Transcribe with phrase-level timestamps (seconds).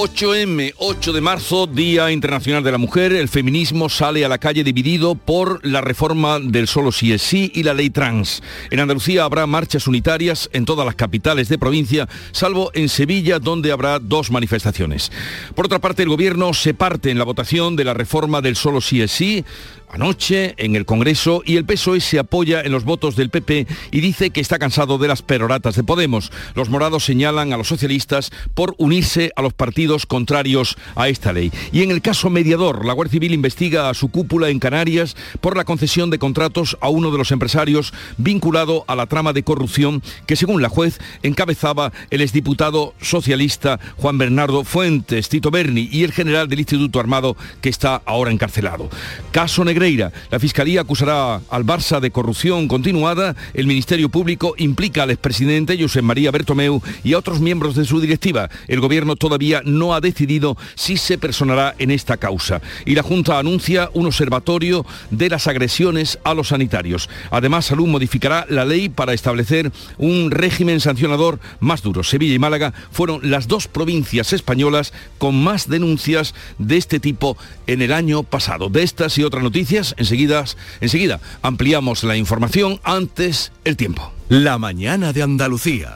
[0.00, 4.62] 8M, 8 de marzo, Día Internacional de la Mujer, el feminismo sale a la calle
[4.62, 8.40] dividido por la reforma del solo sí es sí y la ley trans.
[8.70, 13.72] En Andalucía habrá marchas unitarias en todas las capitales de provincia, salvo en Sevilla, donde
[13.72, 15.10] habrá dos manifestaciones.
[15.56, 18.80] Por otra parte, el gobierno se parte en la votación de la reforma del solo
[18.80, 19.44] sí es sí,
[19.90, 24.00] anoche en el Congreso y el PSOE se apoya en los votos del PP y
[24.00, 26.30] dice que está cansado de las peroratas de Podemos.
[26.54, 31.52] Los morados señalan a los socialistas por unirse a los partidos contrarios a esta ley.
[31.72, 35.56] Y en el caso mediador, la Guardia Civil investiga a su cúpula en Canarias por
[35.56, 40.02] la concesión de contratos a uno de los empresarios vinculado a la trama de corrupción
[40.26, 46.12] que según la juez encabezaba el exdiputado socialista Juan Bernardo Fuentes, Tito Berni y el
[46.12, 48.90] general del Instituto Armado que está ahora encarcelado.
[49.32, 53.36] Caso la Fiscalía acusará al Barça de corrupción continuada.
[53.54, 58.00] El Ministerio Público implica al expresidente José María Bertomeu y a otros miembros de su
[58.00, 58.50] directiva.
[58.66, 62.60] El Gobierno todavía no ha decidido si se personará en esta causa.
[62.86, 67.08] Y la Junta anuncia un observatorio de las agresiones a los sanitarios.
[67.30, 72.02] Además, Salud modificará la ley para establecer un régimen sancionador más duro.
[72.02, 77.36] Sevilla y Málaga fueron las dos provincias españolas con más denuncias de este tipo
[77.68, 78.70] en el año pasado.
[78.70, 80.44] De estas y otras noticias Enseguida,
[80.80, 84.12] enseguida ampliamos la información antes el tiempo.
[84.28, 85.94] La mañana de Andalucía.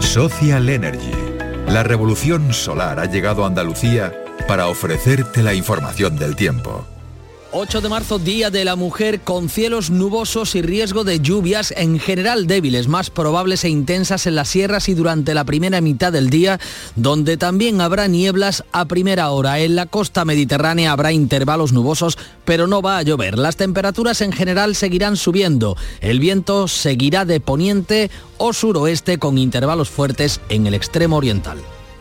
[0.00, 1.12] Social Energy.
[1.68, 4.12] La revolución solar ha llegado a Andalucía
[4.48, 6.86] para ofrecerte la información del tiempo.
[7.54, 11.98] 8 de marzo, Día de la Mujer, con cielos nubosos y riesgo de lluvias en
[11.98, 16.30] general débiles, más probables e intensas en las sierras y durante la primera mitad del
[16.30, 16.58] día,
[16.96, 19.60] donde también habrá nieblas a primera hora.
[19.60, 22.16] En la costa mediterránea habrá intervalos nubosos,
[22.46, 23.38] pero no va a llover.
[23.38, 25.76] Las temperaturas en general seguirán subiendo.
[26.00, 31.58] El viento seguirá de poniente o suroeste con intervalos fuertes en el extremo oriental.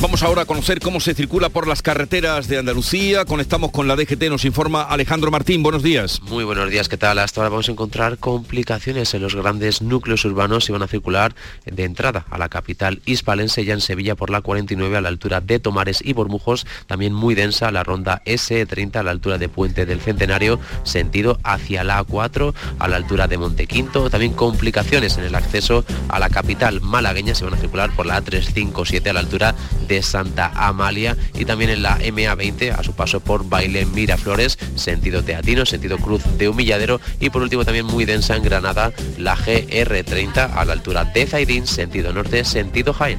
[0.00, 3.24] Vamos ahora a conocer cómo se circula por las carreteras de Andalucía.
[3.24, 5.64] Conectamos con la DGT, nos informa Alejandro Martín.
[5.64, 6.22] Buenos días.
[6.22, 7.18] Muy buenos días, ¿qué tal?
[7.18, 11.34] Hasta ahora vamos a encontrar complicaciones en los grandes núcleos urbanos y van a circular
[11.66, 15.40] de entrada a la capital hispalense, ya en Sevilla por la 49 a la altura
[15.40, 19.84] de Tomares y Bormujos, también muy densa la ronda S30 a la altura de Puente
[19.84, 24.10] del Centenario, sentido hacia la A4 a la altura de Montequinto.
[24.10, 28.22] También complicaciones en el acceso a la capital malagueña, se van a circular por la
[28.22, 29.56] A357 a la altura
[29.88, 35.24] de Santa Amalia y también en la MA20 a su paso por Baile Miraflores, sentido
[35.24, 40.50] Teatino, sentido Cruz de Humilladero y por último también muy densa en Granada la GR30
[40.54, 43.18] a la altura de Zaidín, sentido norte, sentido Jaén.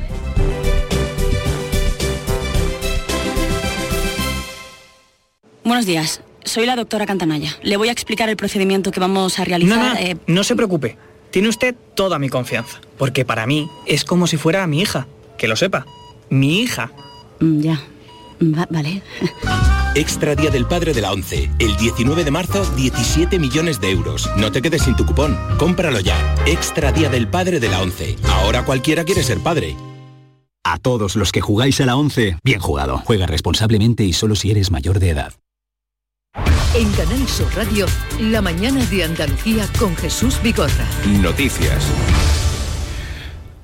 [5.64, 7.56] Buenos días, soy la doctora Cantanaya.
[7.62, 9.78] Le voy a explicar el procedimiento que vamos a realizar.
[9.78, 10.98] No, no, eh, no se preocupe.
[11.32, 15.48] Tiene usted toda mi confianza, porque para mí es como si fuera mi hija, que
[15.48, 15.86] lo sepa
[16.30, 16.92] mi hija.
[17.40, 17.82] Mm, ya.
[18.70, 19.02] vale.
[19.96, 21.50] Extra Día del Padre de la ONCE.
[21.60, 24.30] El 19 de marzo, 17 millones de euros.
[24.38, 25.38] No te quedes sin tu cupón.
[25.58, 26.36] Cómpralo ya.
[26.46, 28.16] Extra Día del Padre de la ONCE.
[28.28, 29.76] Ahora cualquiera quiere ser padre.
[30.64, 33.00] A todos los que jugáis a la ONCE, bien jugado.
[33.00, 35.34] Juega responsablemente y solo si eres mayor de edad.
[36.76, 37.88] En Canal Sur Radio,
[38.22, 40.86] la mañana de Andalucía con Jesús Bigorra.
[41.08, 41.84] Noticias.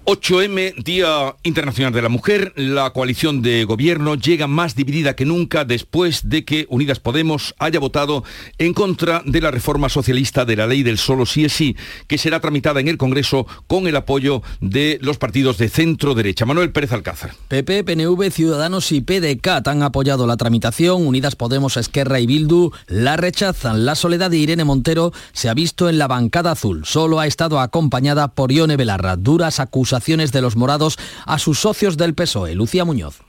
[0.07, 5.65] 8M, Día Internacional de la Mujer, la coalición de gobierno llega más dividida que nunca
[5.65, 8.23] después de que Unidas Podemos haya votado
[8.59, 11.75] en contra de la reforma socialista de la ley del solo sí es sí,
[12.05, 16.45] que será tramitada en el Congreso con el apoyo de los partidos de centro derecha.
[16.45, 17.33] Manuel Pérez Alcázar.
[17.47, 21.07] PP, PNV, Ciudadanos y PDCAT han apoyado la tramitación.
[21.07, 23.85] Unidas Podemos, Esquerra y Bildu la rechazan.
[23.85, 26.85] La soledad de Irene Montero se ha visto en la bancada azul.
[26.85, 29.15] Solo ha estado acompañada por Ione Belarra.
[29.15, 29.94] Duras acusaciones
[30.31, 32.55] de los morados a sus socios del PSOE.
[32.55, 33.21] Lucía Muñoz.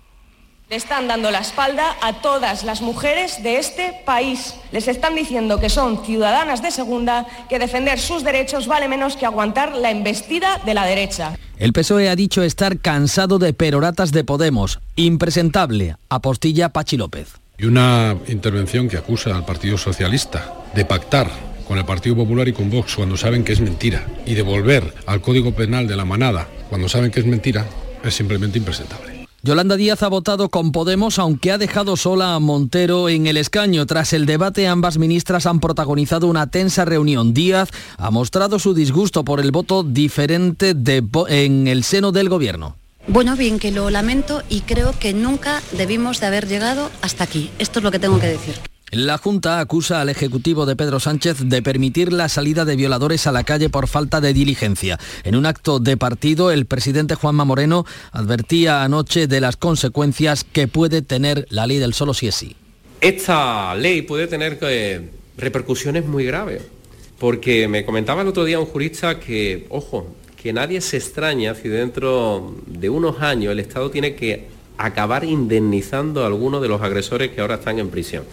[0.68, 4.54] Le están dando la espalda a todas las mujeres de este país.
[4.72, 9.26] Les están diciendo que son ciudadanas de segunda, que defender sus derechos vale menos que
[9.26, 11.38] aguantar la embestida de la derecha.
[11.58, 14.80] El PSOE ha dicho estar cansado de peroratas de Podemos.
[14.96, 17.34] Impresentable, apostilla Pachi López.
[17.58, 21.30] Y una intervención que acusa al Partido Socialista de pactar
[21.66, 24.94] con el Partido Popular y con Vox cuando saben que es mentira y de volver
[25.06, 27.66] al Código Penal de la manada cuando saben que es mentira
[28.04, 29.16] es simplemente impresentable.
[29.42, 33.86] Yolanda Díaz ha votado con Podemos, aunque ha dejado sola a Montero en el escaño.
[33.86, 37.32] Tras el debate, ambas ministras han protagonizado una tensa reunión.
[37.32, 40.74] Díaz ha mostrado su disgusto por el voto diferente
[41.28, 42.76] en el seno del gobierno.
[43.06, 47.50] Bueno, bien que lo lamento y creo que nunca debimos de haber llegado hasta aquí.
[47.60, 48.56] Esto es lo que tengo que decir.
[48.96, 53.32] La Junta acusa al Ejecutivo de Pedro Sánchez de permitir la salida de violadores a
[53.32, 54.98] la calle por falta de diligencia.
[55.22, 60.66] En un acto de partido, el presidente Juanma Moreno advertía anoche de las consecuencias que
[60.66, 62.56] puede tener la ley del solo si es sí.
[63.02, 66.62] Esta ley puede tener eh, repercusiones muy graves,
[67.18, 70.06] porque me comentaba el otro día un jurista que, ojo,
[70.42, 74.46] que nadie se extraña si dentro de unos años el Estado tiene que
[74.78, 78.24] acabar indemnizando a algunos de los agresores que ahora están en prisión.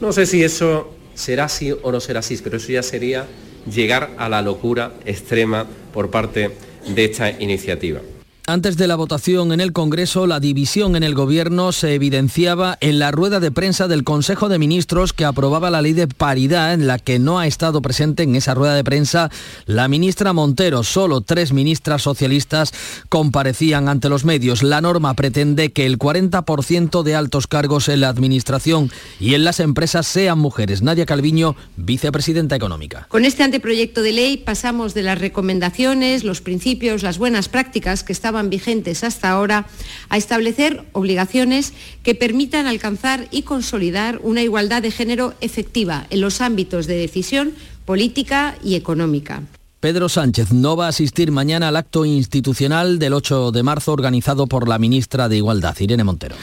[0.00, 3.26] No sé si eso será así o no será así, pero eso ya sería
[3.70, 6.50] llegar a la locura extrema por parte
[6.86, 8.00] de esta iniciativa.
[8.48, 13.00] Antes de la votación en el Congreso, la división en el Gobierno se evidenciaba en
[13.00, 16.86] la rueda de prensa del Consejo de Ministros que aprobaba la ley de paridad, en
[16.86, 19.32] la que no ha estado presente en esa rueda de prensa
[19.64, 20.84] la ministra Montero.
[20.84, 22.72] Solo tres ministras socialistas
[23.08, 24.62] comparecían ante los medios.
[24.62, 29.58] La norma pretende que el 40% de altos cargos en la Administración y en las
[29.58, 30.82] empresas sean mujeres.
[30.82, 33.08] Nadia Calviño, vicepresidenta económica.
[33.08, 38.12] Con este anteproyecto de ley pasamos de las recomendaciones, los principios, las buenas prácticas que
[38.12, 39.66] estaban vigentes hasta ahora
[40.08, 41.72] a establecer obligaciones
[42.02, 47.52] que permitan alcanzar y consolidar una igualdad de género efectiva en los ámbitos de decisión
[47.84, 49.42] política y económica.
[49.80, 54.46] Pedro Sánchez no va a asistir mañana al acto institucional del 8 de marzo organizado
[54.46, 56.34] por la ministra de Igualdad, Irene Montero.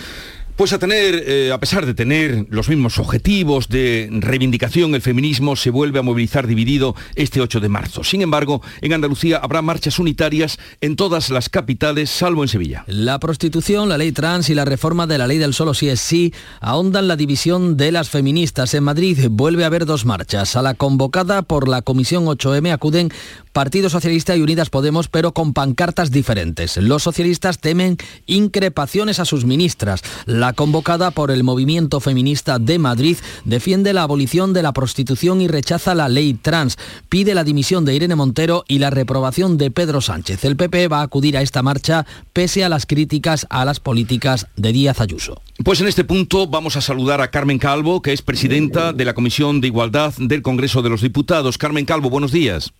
[0.56, 5.56] Pues a tener, eh, a pesar de tener los mismos objetivos de reivindicación, el feminismo
[5.56, 8.04] se vuelve a movilizar dividido este 8 de marzo.
[8.04, 12.84] Sin embargo, en Andalucía habrá marchas unitarias en todas las capitales, salvo en Sevilla.
[12.86, 16.00] La prostitución, la ley trans y la reforma de la ley del solo sí es
[16.00, 18.76] sí ahondan la división de las feministas.
[18.76, 20.56] En Madrid vuelve a haber dos marchas.
[20.56, 23.12] A la convocada por la Comisión 8M acuden
[23.54, 26.78] Partido Socialista y Unidas Podemos, pero con pancartas diferentes.
[26.78, 30.02] Los socialistas temen increpaciones a sus ministras.
[30.26, 35.48] La convocada por el Movimiento Feminista de Madrid defiende la abolición de la prostitución y
[35.48, 36.78] rechaza la ley trans.
[37.10, 40.44] Pide la dimisión de Irene Montero y la reprobación de Pedro Sánchez.
[40.46, 44.48] El PP va a acudir a esta marcha pese a las críticas a las políticas
[44.56, 45.42] de Díaz Ayuso.
[45.64, 49.14] Pues en este punto vamos a saludar a Carmen Calvo, que es presidenta de la
[49.14, 51.60] Comisión de Igualdad del Congreso de los Diputados.
[51.60, 52.74] Carmen Calvo, buenos días.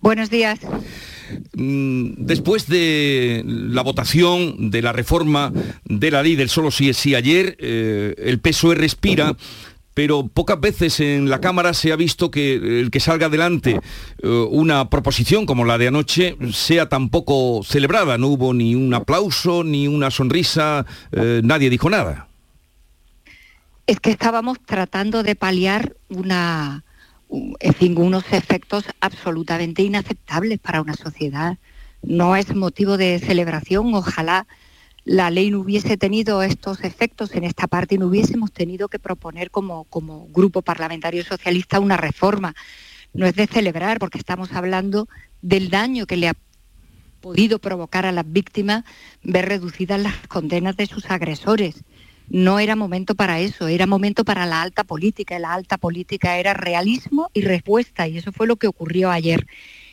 [0.00, 0.60] Buenos días.
[1.54, 5.52] Mm, después de la votación de la reforma
[5.84, 9.36] de la ley del solo sí es sí ayer, eh, el PSOE respira
[9.98, 13.80] pero pocas veces en la Cámara se ha visto que el que salga adelante
[14.22, 18.16] eh, una proposición como la de anoche sea tan poco celebrada.
[18.16, 22.28] No hubo ni un aplauso, ni una sonrisa, eh, nadie dijo nada.
[23.88, 26.84] Es que estábamos tratando de paliar una,
[27.30, 31.58] en fin, unos efectos absolutamente inaceptables para una sociedad.
[32.02, 34.46] No es motivo de celebración, ojalá
[35.04, 38.98] la ley no hubiese tenido estos efectos en esta parte y no hubiésemos tenido que
[38.98, 42.54] proponer como, como grupo parlamentario socialista una reforma.
[43.14, 45.08] No es de celebrar porque estamos hablando
[45.40, 46.34] del daño que le ha
[47.20, 48.84] podido provocar a las víctimas
[49.22, 51.82] ver reducidas las condenas de sus agresores
[52.30, 55.36] no era momento para eso, era momento para la alta política.
[55.36, 59.46] Y la alta política era realismo y respuesta, y eso fue lo que ocurrió ayer.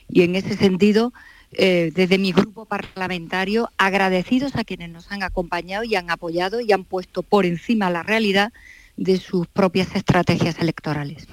[0.09, 1.13] Y en ese sentido,
[1.53, 6.71] eh, desde mi grupo parlamentario, agradecidos a quienes nos han acompañado y han apoyado y
[6.71, 8.51] han puesto por encima la realidad
[8.97, 11.27] de sus propias estrategias electorales.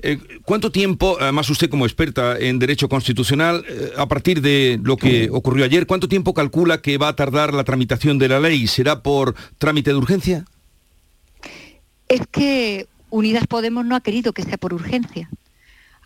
[0.00, 4.96] Eh, ¿Cuánto tiempo, además usted como experta en Derecho Constitucional, eh, a partir de lo
[4.96, 8.66] que ocurrió ayer, cuánto tiempo calcula que va a tardar la tramitación de la ley?
[8.66, 10.44] ¿Será por trámite de urgencia?
[12.08, 15.28] Es que Unidas Podemos no ha querido que sea por urgencia.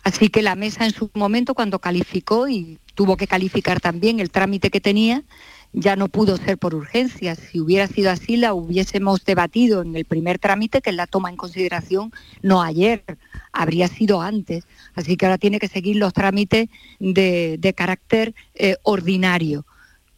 [0.03, 4.31] Así que la mesa en su momento, cuando calificó y tuvo que calificar también el
[4.31, 5.23] trámite que tenía,
[5.73, 7.35] ya no pudo ser por urgencia.
[7.35, 11.35] Si hubiera sido así, la hubiésemos debatido en el primer trámite, que la toma en
[11.35, 12.11] consideración
[12.41, 13.03] no ayer,
[13.51, 14.65] habría sido antes.
[14.93, 19.65] Así que ahora tiene que seguir los trámites de, carácter eh, ordinario.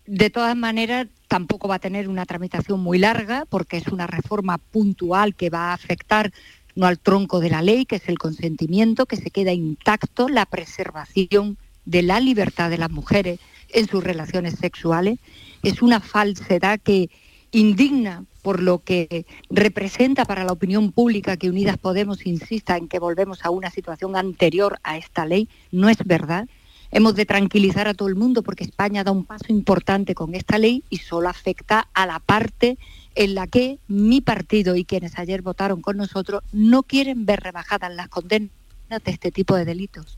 [0.06, 4.58] De todas maneras, tampoco va a tener una tramitación muy larga porque es una reforma
[4.58, 6.32] puntual que va a afectar
[6.76, 10.46] no al tronco de la ley, que es el consentimiento, que se queda intacto la
[10.46, 13.40] preservación de la libertad de las mujeres
[13.76, 15.20] en sus relaciones sexuales.
[15.62, 17.10] Es una falsedad que
[17.52, 23.00] indigna por lo que representa para la opinión pública que Unidas Podemos insista en que
[23.00, 25.50] volvemos a una situación anterior a esta ley.
[25.72, 26.48] No es verdad.
[26.92, 30.58] Hemos de tranquilizar a todo el mundo porque España da un paso importante con esta
[30.58, 32.78] ley y solo afecta a la parte
[33.16, 37.94] en la que mi partido y quienes ayer votaron con nosotros no quieren ver rebajadas
[37.94, 38.52] las condenas
[38.90, 40.18] de este tipo de delitos.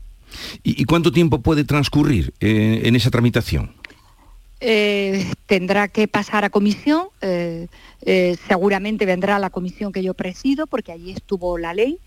[0.62, 3.74] ¿Y, cuánto tiempo puede transcurrir eh, en esa tramitación?
[4.60, 7.68] Eh, tendrá que pasar a comisión, eh,
[8.48, 11.98] seguramente vendrá la comisión que yo presido, porque allí estuvo la ley.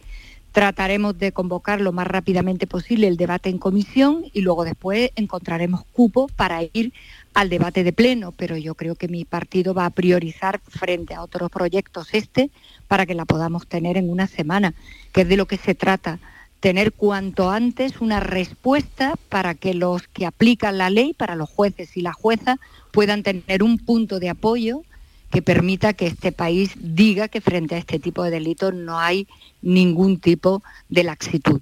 [0.52, 5.86] Trataremos de convocar lo más rápidamente posible el debate en comisión y luego después encontraremos
[5.94, 6.92] cupo para ir
[7.34, 11.24] al debate de pleno, pero yo creo que mi partido va a priorizar frente a
[11.24, 12.52] otros proyectos este
[12.90, 14.74] para que la podamos tener en una semana,
[15.14, 16.20] que es de lo que se trata,
[16.62, 21.98] tener cuanto antes una respuesta para que los que aplican la ley, para los jueces
[21.98, 22.60] y la jueza,
[22.92, 24.84] puedan tener un punto de apoyo
[25.32, 29.28] que permita que este país diga que frente a este tipo de delitos no hay
[29.62, 31.62] ningún tipo de laxitud.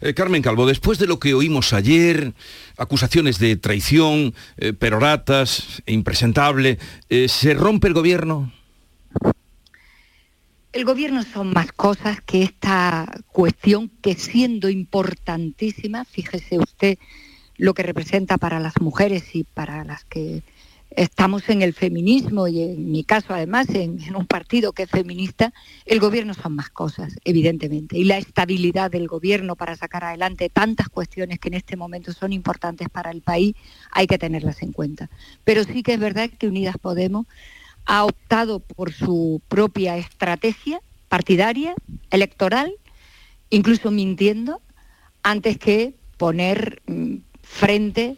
[0.00, 2.32] Eh, Carmen Calvo, después de lo que oímos ayer,
[2.76, 6.78] acusaciones de traición, eh, peroratas, impresentable,
[7.08, 8.52] eh, ¿se rompe el gobierno?
[10.72, 16.98] El gobierno son más cosas que esta cuestión que siendo importantísima, fíjese usted
[17.58, 20.42] lo que representa para las mujeres y para las que
[20.96, 25.52] estamos en el feminismo y en mi caso además en, un partido que es feminista,
[25.84, 27.98] el gobierno son más cosas, evidentemente.
[27.98, 32.32] Y la estabilidad del gobierno para sacar adelante tantas cuestiones que en este momento son
[32.32, 33.54] importantes para el país,
[33.90, 35.10] hay que tenerlas en cuenta.
[35.44, 37.26] Pero sí que es verdad que Unidas Podemos
[37.86, 41.74] ha optado por su propia estrategia partidaria,
[42.10, 42.72] electoral,
[43.50, 44.62] incluso mintiendo,
[45.22, 48.16] antes que poner mm, frente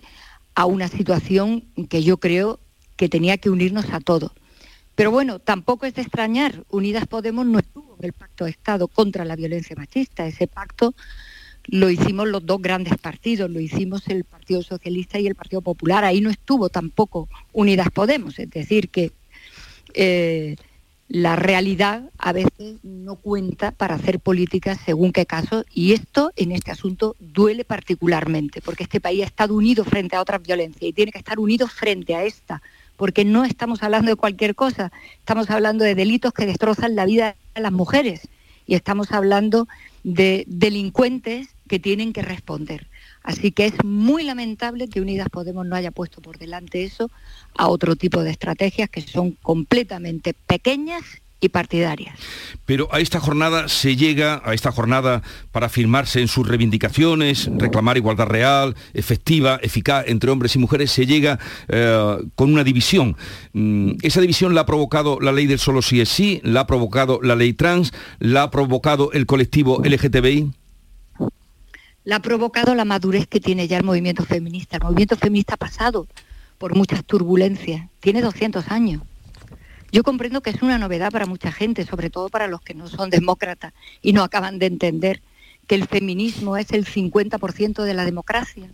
[0.55, 2.61] a una situación que yo creo
[2.97, 4.31] que tenía que unirnos a todos.
[4.95, 8.87] Pero bueno, tampoco es de extrañar, Unidas Podemos no estuvo en el pacto de Estado
[8.87, 10.27] contra la violencia machista.
[10.27, 10.95] Ese pacto
[11.67, 16.05] lo hicimos los dos grandes partidos, lo hicimos el Partido Socialista y el Partido Popular.
[16.05, 18.39] Ahí no estuvo tampoco Unidas Podemos.
[18.39, 19.11] Es decir, que
[19.95, 20.57] eh,
[21.09, 26.51] la realidad a veces no cuenta para hacer políticas según qué caso y esto en
[26.51, 30.93] este asunto duele particularmente porque este país ha estado unido frente a otras violencias y
[30.93, 32.63] tiene que estar unido frente a esta
[32.97, 37.37] porque no estamos hablando de cualquier cosa, estamos hablando de delitos que destrozan la vida
[37.55, 38.29] de las mujeres
[38.67, 39.69] y estamos hablando
[40.05, 42.89] de delincuentes que tienen que responder.
[43.25, 47.11] Así que es muy lamentable que Unidas Podemos no haya puesto por delante eso
[47.57, 51.03] a otro tipo de estrategias que son completamente pequeñas
[51.41, 52.19] y partidarias.
[52.65, 57.97] Pero a esta jornada se llega, a esta jornada para firmarse en sus reivindicaciones, reclamar
[57.97, 61.39] igualdad real, efectiva, eficaz entre hombres y mujeres, se llega
[61.69, 63.17] eh, con una división.
[63.53, 66.67] Mm, esa división la ha provocado la ley del solo sí es sí, la ha
[66.67, 70.53] provocado la ley trans, la ha provocado el colectivo LGTBI
[72.05, 74.77] la ha provocado la madurez que tiene ya el movimiento feminista.
[74.77, 76.07] El movimiento feminista ha pasado
[76.59, 79.03] por muchas turbulencias, tiene 200 años.
[79.91, 82.89] Yo comprendo que es una novedad para mucha gente, sobre todo para los que no
[82.89, 85.23] son demócratas y no acaban de entender
[85.67, 88.69] que el feminismo es el 50% de la democracia,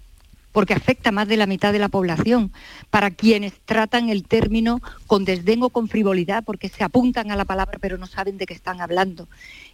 [0.51, 2.53] porque afecta a más de la mitad de la población,
[2.91, 7.45] para quienes tratan el término con desdén o con frivolidad, porque se apuntan a la
[7.45, 9.29] palabra pero no saben de qué están hablando.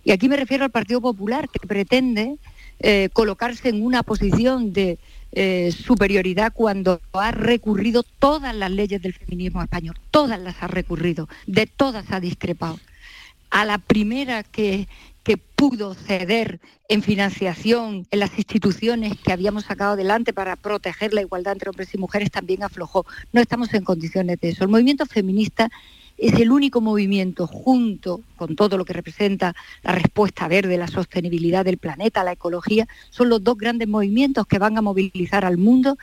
[0.05, 2.37] Y aquí me refiero al Partido Popular, que pretende
[2.81, 4.99] eh, colocarse en una posición de
[5.33, 11.29] eh, superioridad cuando ha recurrido todas las leyes del feminismo español, todas las ha recurrido,
[11.47, 12.79] de todas ha discrepado.
[13.51, 14.89] A la primera que,
[15.23, 21.23] que pudo ceder en financiación en las instituciones que habíamos sacado adelante para proteger la
[21.23, 23.07] igualdad entre hombres y mujeres también aflojó.
[23.33, 24.65] No estamos en condiciones de eso.
[24.65, 25.71] El movimiento feminista
[26.19, 31.65] es el único movimiento junto con todo lo que representa la respuesta verde, la sostenibilidad
[31.65, 35.97] del planeta, la ecología, son los dos grandes movimientos que van a movilizar al mundo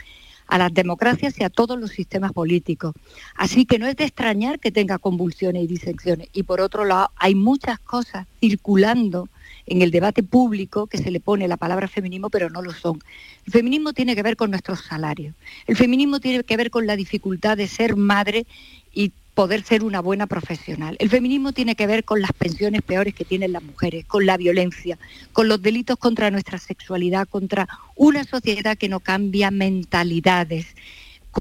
[0.47, 2.93] a las democracias y a todos los sistemas políticos.
[3.35, 6.27] Así que no es de extrañar que tenga convulsiones y disensiones.
[6.33, 9.29] Y por otro lado, hay muchas cosas circulando
[9.65, 13.01] en el debate público que se le pone la palabra feminismo, pero no lo son.
[13.45, 15.33] El feminismo tiene que ver con nuestros salarios.
[15.65, 18.45] El feminismo tiene que ver con la dificultad de ser madre
[18.93, 20.95] y poder ser una buena profesional.
[20.99, 24.37] El feminismo tiene que ver con las pensiones peores que tienen las mujeres, con la
[24.37, 24.97] violencia,
[25.31, 30.75] con los delitos contra nuestra sexualidad, contra una sociedad que no cambia mentalidades.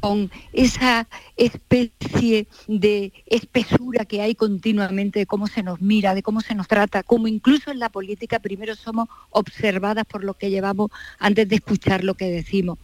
[0.01, 1.07] con esa
[1.37, 6.67] especie de espesura que hay continuamente de cómo se nos mira, de cómo se nos
[6.67, 11.57] trata, como incluso en la política primero somos observadas por lo que llevamos antes de
[11.57, 12.79] escuchar lo que decimos.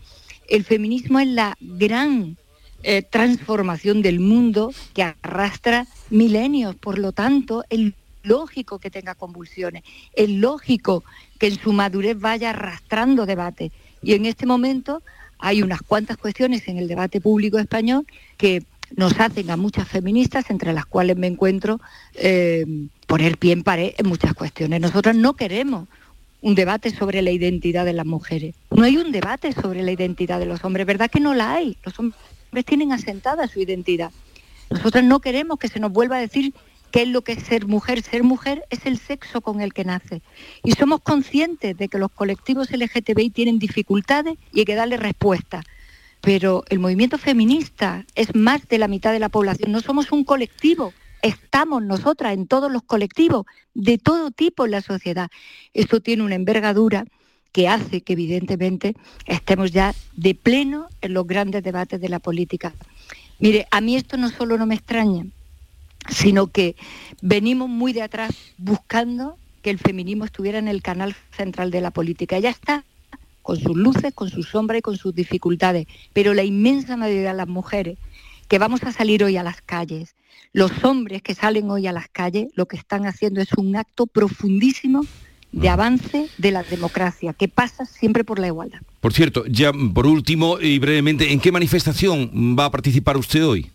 [0.49, 2.37] El feminismo es la gran
[2.83, 7.93] eh, transformación del mundo que arrastra milenios, por lo tanto, es
[8.23, 9.83] lógico que tenga convulsiones,
[10.15, 11.05] es lógico
[11.39, 13.73] que en su madurez vaya arrastrando debate.
[14.03, 15.03] Y en este momento
[15.39, 18.07] hay unas cuantas cuestiones en el debate público español
[18.37, 18.63] que
[18.97, 21.81] nos hacen a muchas feministas, entre las cuales me encuentro,
[22.15, 22.65] eh,
[23.07, 24.81] poner pie en pared en muchas cuestiones.
[24.81, 25.89] Nosotros no queremos
[26.41, 28.55] un debate sobre la identidad de las mujeres.
[28.71, 31.77] No hay un debate sobre la identidad de los hombres, ¿verdad que no la hay?
[32.65, 34.11] Tienen asentada su identidad.
[34.71, 36.53] Nosotros no queremos que se nos vuelva a decir
[36.91, 38.03] qué es lo que es ser mujer.
[38.03, 40.23] Ser mujer es el sexo con el que nace.
[40.65, 45.63] Y somos conscientes de que los colectivos LGTBI tienen dificultades y hay que darle respuesta.
[46.21, 49.73] Pero el movimiento feminista es más de la mitad de la población.
[49.73, 50.93] No somos un colectivo.
[51.23, 55.31] Estamos nosotras en todos los colectivos, de todo tipo en la sociedad.
[55.75, 57.05] Esto tiene una envergadura
[57.59, 58.95] que hace que evidentemente
[59.27, 62.73] estemos ya de pleno en los grandes debates de la política.
[63.41, 65.27] Mire, a mí esto no solo no me extraña,
[66.09, 66.77] sino que
[67.21, 71.91] venimos muy de atrás buscando que el feminismo estuviera en el canal central de la
[71.91, 72.39] política.
[72.39, 72.85] Ya está,
[73.43, 77.39] con sus luces, con sus sombras y con sus dificultades, pero la inmensa mayoría de
[77.39, 77.99] las mujeres
[78.47, 80.15] que vamos a salir hoy a las calles,
[80.53, 84.07] los hombres que salen hoy a las calles, lo que están haciendo es un acto
[84.07, 85.05] profundísimo
[85.53, 88.81] de avance de la democracia, que pasa siempre por la igualdad.
[89.01, 93.71] Por cierto, ya por último y brevemente, ¿en qué manifestación va a participar usted hoy?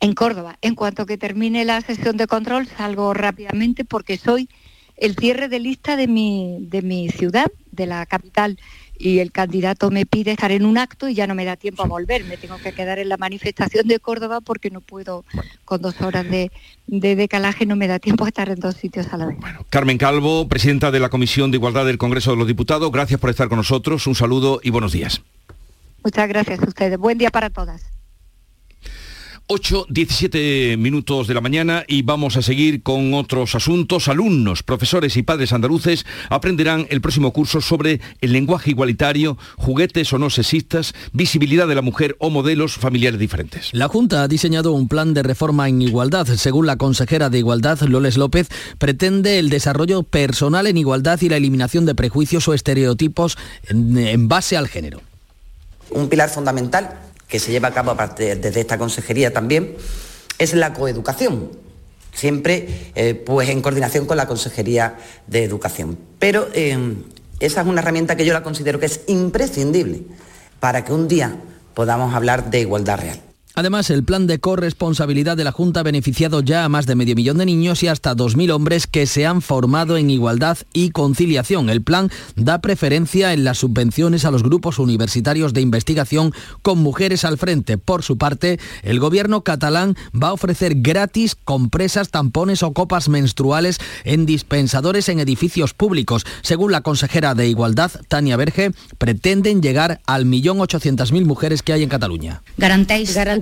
[0.00, 0.58] en Córdoba.
[0.62, 4.48] En cuanto que termine la sesión de control, salgo rápidamente porque soy
[4.96, 8.58] el cierre de lista de mi, de mi ciudad, de la capital,
[8.98, 11.84] y el candidato me pide estar en un acto y ya no me da tiempo
[11.84, 12.24] a volver.
[12.24, 15.24] Me tengo que quedar en la manifestación de Córdoba porque no puedo,
[15.64, 16.50] con dos horas de,
[16.86, 19.36] de decalaje, no me da tiempo a estar en dos sitios a la vez.
[19.70, 23.30] Carmen Calvo, presidenta de la Comisión de Igualdad del Congreso de los Diputados, gracias por
[23.30, 24.06] estar con nosotros.
[24.06, 25.22] Un saludo y buenos días.
[26.02, 26.98] Muchas gracias a ustedes.
[26.98, 27.97] Buen día para todas.
[29.50, 34.08] 8, 17 minutos de la mañana y vamos a seguir con otros asuntos.
[34.08, 40.18] Alumnos, profesores y padres andaluces aprenderán el próximo curso sobre el lenguaje igualitario, juguetes o
[40.18, 43.70] no sexistas, visibilidad de la mujer o modelos familiares diferentes.
[43.72, 46.26] La Junta ha diseñado un plan de reforma en igualdad.
[46.26, 51.38] Según la consejera de Igualdad, Loles López, pretende el desarrollo personal en igualdad y la
[51.38, 55.00] eliminación de prejuicios o estereotipos en, en base al género.
[55.88, 59.76] Un pilar fundamental que se lleva a cabo desde esta consejería también,
[60.38, 61.50] es la coeducación,
[62.12, 65.98] siempre eh, pues en coordinación con la Consejería de Educación.
[66.18, 66.94] Pero eh,
[67.40, 70.02] esa es una herramienta que yo la considero que es imprescindible
[70.58, 71.36] para que un día
[71.74, 73.27] podamos hablar de igualdad real.
[73.58, 77.16] Además, el plan de corresponsabilidad de la Junta ha beneficiado ya a más de medio
[77.16, 81.68] millón de niños y hasta 2.000 hombres que se han formado en igualdad y conciliación.
[81.68, 87.24] El plan da preferencia en las subvenciones a los grupos universitarios de investigación con mujeres
[87.24, 87.78] al frente.
[87.78, 93.80] Por su parte, el gobierno catalán va a ofrecer gratis compresas, tampones o copas menstruales
[94.04, 96.24] en dispensadores en edificios públicos.
[96.42, 101.72] Según la consejera de Igualdad, Tania Berge, pretenden llegar al millón ochocientas mil mujeres que
[101.72, 102.42] hay en Cataluña.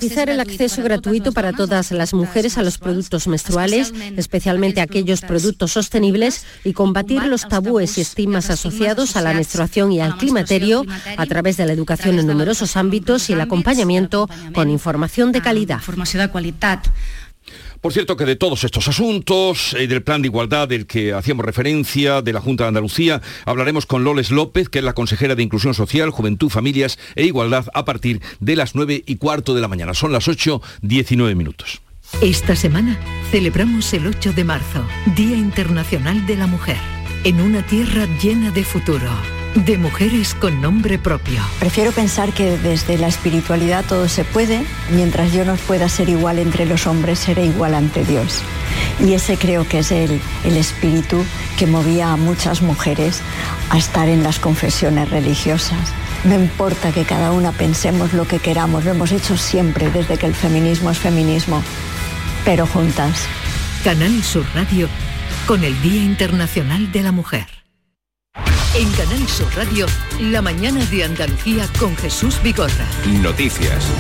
[0.07, 5.73] Garantizar el acceso gratuito para todas las mujeres a los productos menstruales, especialmente aquellos productos
[5.73, 10.85] sostenibles, y combatir los tabúes y estigmas asociados a la menstruación y al climaterio
[11.17, 15.81] a través de la educación en numerosos ámbitos y el acompañamiento con información de calidad.
[17.81, 21.45] Por cierto que de todos estos asuntos, eh, del plan de igualdad del que hacíamos
[21.45, 25.43] referencia, de la Junta de Andalucía, hablaremos con Loles López, que es la consejera de
[25.43, 29.69] Inclusión Social, Juventud, Familias e Igualdad, a partir de las 9 y cuarto de la
[29.69, 29.95] mañana.
[29.95, 31.81] Son las 8, 19 minutos.
[32.21, 32.99] Esta semana
[33.31, 34.87] celebramos el 8 de marzo,
[35.17, 36.79] Día Internacional de la Mujer,
[37.25, 41.43] en una tierra llena de futuro de mujeres con nombre propio.
[41.59, 46.39] Prefiero pensar que desde la espiritualidad todo se puede, mientras yo no pueda ser igual
[46.39, 48.43] entre los hombres, seré igual ante Dios.
[49.01, 51.25] Y ese creo que es el, el espíritu
[51.59, 53.23] que movía a muchas mujeres
[53.71, 55.81] a estar en las confesiones religiosas.
[56.25, 60.27] No importa que cada una pensemos lo que queramos, lo hemos hecho siempre desde que
[60.27, 61.63] el feminismo es feminismo,
[62.45, 63.27] pero juntas.
[63.85, 64.89] Canal Sur Radio
[65.47, 67.56] con el Día Internacional de la Mujer.
[68.79, 69.87] En Canal Sur Radio,
[70.21, 72.87] la mañana de Andalucía con Jesús Vigorra.
[73.23, 73.91] Noticias.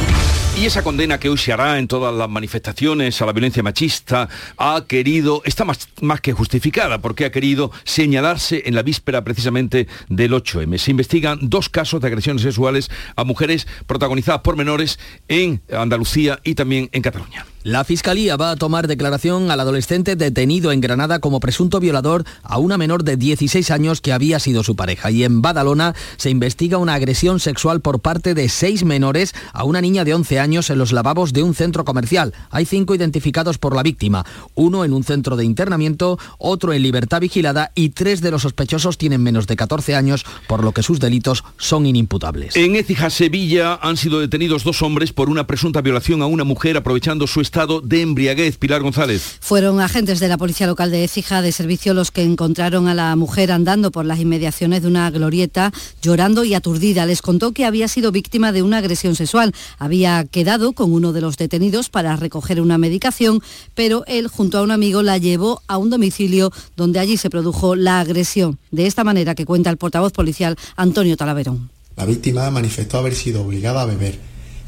[0.54, 4.28] Y esa condena que hoy se hará en todas las manifestaciones a la violencia machista
[4.58, 9.86] ha querido, está más, más que justificada, porque ha querido señalarse en la víspera precisamente
[10.10, 10.76] del 8M.
[10.76, 16.54] Se investigan dos casos de agresiones sexuales a mujeres protagonizadas por menores en Andalucía y
[16.54, 17.46] también en Cataluña.
[17.66, 22.58] La Fiscalía va a tomar declaración al adolescente detenido en Granada como presunto violador a
[22.58, 25.10] una menor de 16 años que había sido su pareja.
[25.10, 29.80] Y en Badalona se investiga una agresión sexual por parte de seis menores a una
[29.80, 32.34] niña de 11 años en los lavabos de un centro comercial.
[32.50, 34.24] Hay cinco identificados por la víctima,
[34.54, 38.96] uno en un centro de internamiento, otro en libertad vigilada y tres de los sospechosos
[38.96, 42.54] tienen menos de 14 años, por lo que sus delitos son inimputables.
[42.54, 46.76] En Écija, Sevilla, han sido detenidos dos hombres por una presunta violación a una mujer
[46.76, 48.58] aprovechando su estado de embriaguez.
[48.58, 49.38] Pilar González.
[49.40, 53.16] Fueron agentes de la Policía Local de Écija de servicio los que encontraron a la
[53.16, 57.06] mujer andando por las inmediaciones de una glorieta, llorando y aturdida.
[57.06, 59.54] Les contó que había sido víctima de una agresión sexual.
[59.78, 63.40] Había quedado con uno de los detenidos para recoger una medicación,
[63.74, 67.74] pero él junto a un amigo la llevó a un domicilio donde allí se produjo
[67.74, 68.58] la agresión.
[68.70, 71.70] De esta manera que cuenta el portavoz policial Antonio Talaverón.
[71.96, 74.18] La víctima manifestó haber sido obligada a beber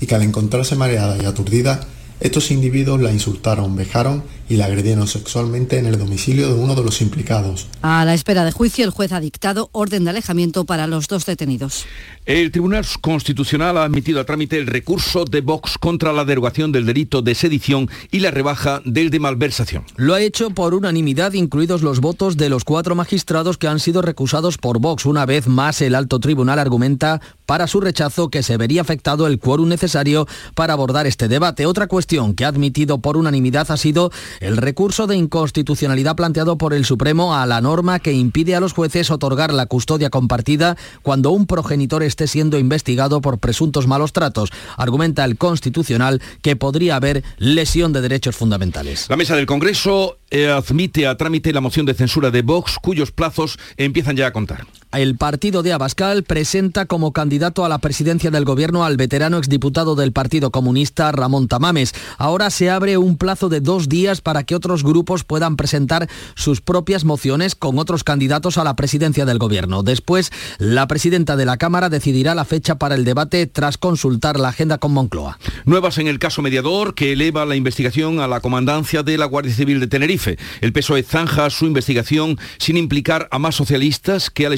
[0.01, 1.87] y que al encontrarse mareada y aturdida
[2.21, 6.85] estos individuos la insultaron, vejaron y la agredieron sexualmente en el domicilio de uno de
[6.85, 7.67] los implicados.
[7.83, 11.27] A la espera de juicio, el juez ha dictado orden de alejamiento para los dos
[11.27, 11.87] detenidos.
[12.25, 16.85] El Tribunal Constitucional ha admitido a trámite el recurso de Vox contra la derogación del
[16.85, 19.85] delito de sedición y la rebaja del de malversación.
[19.97, 24.03] Lo ha hecho por unanimidad, incluidos los votos de los cuatro magistrados que han sido
[24.03, 25.07] recusados por Vox.
[25.07, 29.39] Una vez más, el alto tribunal argumenta para su rechazo que se vería afectado el
[29.39, 31.65] quórum necesario para abordar este debate.
[31.65, 36.75] Otra cuestión que ha admitido por unanimidad ha sido el recurso de inconstitucionalidad planteado por
[36.75, 41.31] el Supremo a la norma que impide a los jueces otorgar la custodia compartida cuando
[41.31, 44.51] un progenitor esté siendo investigado por presuntos malos tratos.
[44.77, 49.07] Argumenta el Constitucional que podría haber lesión de derechos fundamentales.
[49.09, 53.13] La mesa del Congreso eh, admite a trámite la moción de censura de Vox, cuyos
[53.13, 54.67] plazos empiezan ya a contar.
[54.93, 59.97] El partido de Abascal presenta como candidato a la presidencia del gobierno al veterano exdiputado
[59.97, 61.95] del Partido Comunista Ramón Tamames.
[62.17, 66.63] Ahora se abre un plazo de dos días para que otros grupos puedan presentar sus
[66.63, 69.83] propias mociones con otros candidatos a la presidencia del gobierno.
[69.83, 74.49] Después, la presidenta de la Cámara decidirá la fecha para el debate tras consultar la
[74.49, 75.39] agenda con Moncloa.
[75.67, 79.53] Nuevas en el caso mediador que eleva la investigación a la comandancia de la Guardia
[79.53, 80.39] Civil de Tenerife.
[80.63, 84.55] El PSOE zanja su investigación sin implicar a más socialistas que al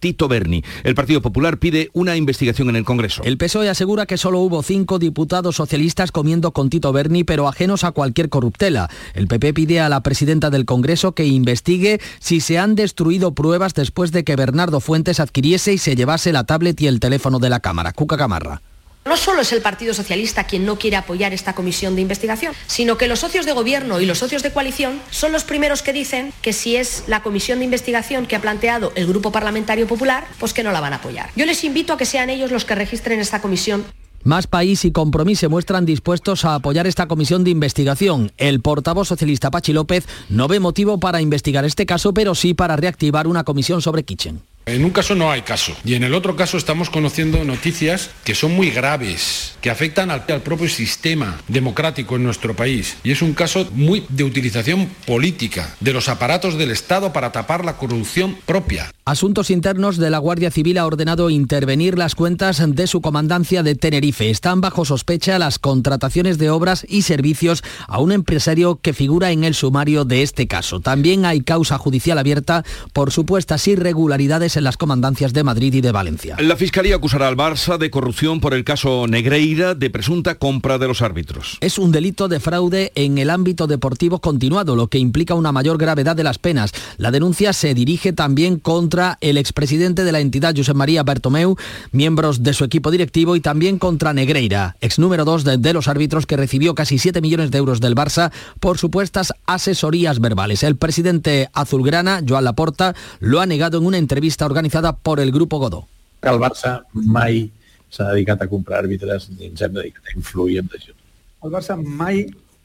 [0.00, 0.62] Tito Berni.
[0.82, 3.22] El Partido Popular pide una investigación en el Congreso.
[3.24, 7.84] El PSOE asegura que solo hubo cinco diputados socialistas comiendo con Tito Berni, pero ajenos
[7.84, 8.90] a cualquier corruptela.
[9.14, 13.74] El PP pide a la presidenta del Congreso que investigue si se han destruido pruebas
[13.74, 17.50] después de que Bernardo Fuentes adquiriese y se llevase la tablet y el teléfono de
[17.50, 17.92] la Cámara.
[17.92, 18.62] Cuca Camarra.
[19.06, 22.96] No solo es el Partido Socialista quien no quiere apoyar esta comisión de investigación, sino
[22.96, 26.32] que los socios de gobierno y los socios de coalición son los primeros que dicen
[26.40, 30.54] que si es la comisión de investigación que ha planteado el Grupo Parlamentario Popular, pues
[30.54, 31.30] que no la van a apoyar.
[31.36, 33.84] Yo les invito a que sean ellos los que registren esta comisión
[34.24, 38.32] más País y Compromís se muestran dispuestos a apoyar esta comisión de investigación.
[38.38, 42.76] El portavoz socialista Pachi López no ve motivo para investigar este caso, pero sí para
[42.76, 44.40] reactivar una comisión sobre Kitchen.
[44.66, 48.34] En un caso no hay caso y en el otro caso estamos conociendo noticias que
[48.34, 52.96] son muy graves, que afectan al, propio sistema democrático en nuestro país.
[53.04, 57.62] Y es un caso muy de utilización política de los aparatos del Estado para tapar
[57.62, 58.90] la corrupción propia.
[59.04, 63.74] Asuntos Internos de la Guardia Civil ha ordenado intervenir las cuentas de su comandancia de
[63.74, 64.30] Tenerife.
[64.30, 69.44] Están bajo sospecha las contrataciones de obras y servicios a un empresario que figura en
[69.44, 70.80] el sumario de este caso.
[70.80, 75.92] También hay causa judicial abierta por supuestas irregularidades en las comandancias de Madrid y de
[75.92, 76.36] Valencia.
[76.38, 80.88] La Fiscalía acusará al Barça de corrupción por el caso Negreira de presunta compra de
[80.88, 81.58] los árbitros.
[81.60, 85.78] Es un delito de fraude en el ámbito deportivo continuado, lo que implica una mayor
[85.78, 86.72] gravedad de las penas.
[86.96, 91.56] La denuncia se dirige también contra el expresidente de la entidad, Josep María Bertomeu,
[91.92, 95.88] miembros de su equipo directivo y también contra Negreira, ex número 2 de, de, los
[95.88, 100.62] árbitros que recibió casi 7 millones de euros del Barça por supuestas asesorías verbales.
[100.62, 105.58] El presidente azulgrana, Joan Laporta, lo ha negado en una entrevista organizada por el Grupo
[105.58, 105.86] Godó.
[106.22, 107.50] El Barça mai
[107.90, 111.00] s'ha dedicat a comprar àrbitres ni ens hem dedicat a influir en decisions.
[111.44, 112.24] El Barça mai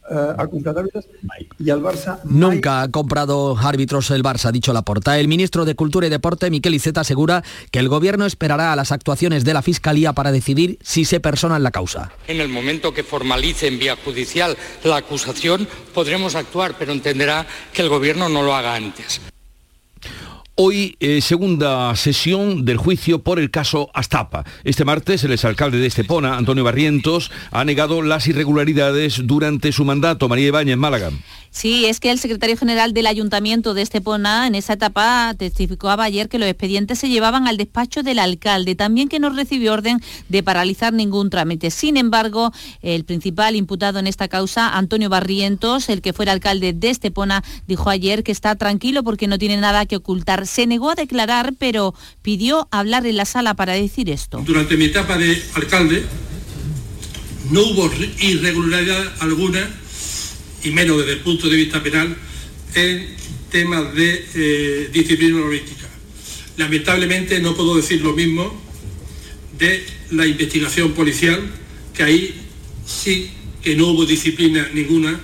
[0.09, 1.05] eh, ha comprado árbitros
[1.59, 5.19] y el Barça nunca ha comprado árbitros el Barça, ha dicho Laporta.
[5.19, 8.91] El ministro de Cultura y Deporte, Miquel Iceta, asegura que el gobierno esperará a las
[8.91, 12.11] actuaciones de la Fiscalía para decidir si se persona en la causa.
[12.27, 17.83] En el momento que formalice en vía judicial la acusación, podremos actuar, pero entenderá que
[17.83, 19.21] el gobierno no lo haga antes.
[20.61, 24.43] Hoy, eh, segunda sesión del juicio por el caso Astapa.
[24.65, 30.27] Este martes, el exalcalde de Estepona, Antonio Barrientos, ha negado las irregularidades durante su mandato.
[30.27, 31.11] María Ibáñez, Málaga.
[31.51, 36.29] Sí, es que el secretario general del Ayuntamiento de Estepona en esa etapa testificaba ayer
[36.29, 40.43] que los expedientes se llevaban al despacho del alcalde, también que no recibió orden de
[40.43, 41.71] paralizar ningún trámite.
[41.71, 46.89] Sin embargo, el principal imputado en esta causa, Antonio Barrientos, el que fuera alcalde de
[46.89, 50.45] Estepona, dijo ayer que está tranquilo porque no tiene nada que ocultar.
[50.45, 54.41] Se negó a declarar, pero pidió hablar en la sala para decir esto.
[54.45, 56.05] Durante mi etapa de alcalde
[57.51, 59.67] no hubo irregularidad alguna
[60.63, 62.15] y menos desde el punto de vista penal,
[62.75, 63.07] en
[63.51, 65.87] temas de eh, disciplina urbanística.
[66.57, 68.61] Lamentablemente no puedo decir lo mismo
[69.57, 71.41] de la investigación policial,
[71.93, 72.33] que ahí
[72.85, 73.29] sí
[73.61, 75.19] que no hubo disciplina ninguna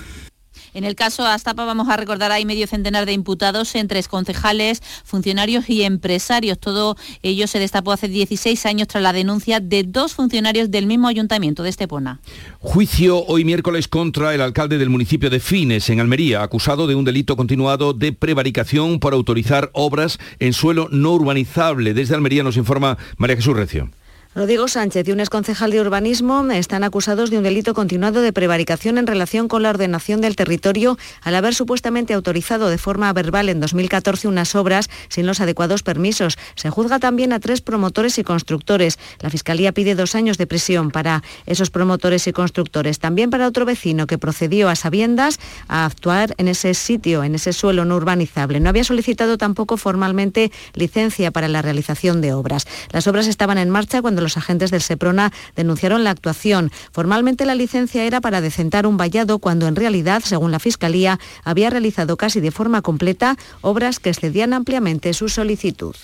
[0.76, 5.70] en el caso Astapa vamos a recordar hay medio centenar de imputados entre concejales, funcionarios
[5.70, 6.60] y empresarios.
[6.60, 11.08] Todo ello se destapó hace 16 años tras la denuncia de dos funcionarios del mismo
[11.08, 12.20] ayuntamiento de Estepona.
[12.60, 17.06] Juicio hoy miércoles contra el alcalde del municipio de Fines, en Almería, acusado de un
[17.06, 21.94] delito continuado de prevaricación por autorizar obras en suelo no urbanizable.
[21.94, 23.90] Desde Almería nos informa María Jesús Recio.
[24.36, 28.98] Rodrigo Sánchez y un exconcejal de urbanismo están acusados de un delito continuado de prevaricación
[28.98, 33.62] en relación con la ordenación del territorio al haber supuestamente autorizado de forma verbal en
[33.62, 36.38] 2014 unas obras sin los adecuados permisos.
[36.56, 39.00] Se juzga también a tres promotores y constructores.
[39.22, 43.00] La Fiscalía pide dos años de prisión para esos promotores y constructores.
[43.00, 47.54] También para otro vecino que procedió a sabiendas a actuar en ese sitio, en ese
[47.54, 48.60] suelo no urbanizable.
[48.60, 52.68] No había solicitado tampoco formalmente licencia para la realización de obras.
[52.92, 56.72] Las obras estaban en marcha cuando los agentes del Seprona denunciaron la actuación.
[56.92, 61.70] Formalmente la licencia era para decentar un vallado cuando en realidad, según la Fiscalía, había
[61.70, 65.96] realizado casi de forma completa obras que excedían ampliamente su solicitud.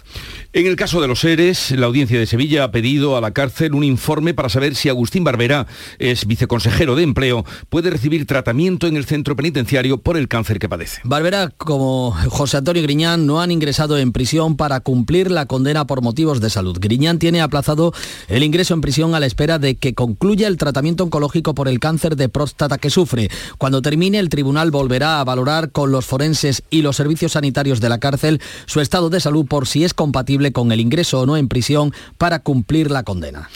[0.54, 3.74] En el caso de los seres, la audiencia de Sevilla ha pedido a la cárcel
[3.74, 5.66] un informe para saber si Agustín Barbera
[5.98, 10.70] es viceconsejero de empleo, puede recibir tratamiento en el centro penitenciario por el cáncer que
[10.70, 11.02] padece.
[11.04, 16.02] Barbera, como José Antonio Griñán, no han ingresado en prisión para cumplir la condena por
[16.02, 16.78] motivos de salud.
[16.80, 17.94] Griñán tiene aplazado
[18.28, 21.80] el ingreso en prisión a la espera de que concluya el tratamiento oncológico por el
[21.80, 23.30] cáncer de próstata que sufre.
[23.58, 27.90] Cuando termine, el tribunal volverá a valorar con los forenses y los servicios sanitarios de
[27.90, 31.38] la cárcel su estado de salud por si es compatible con el ingreso o no
[31.38, 33.50] en prisión para cumplir la condena.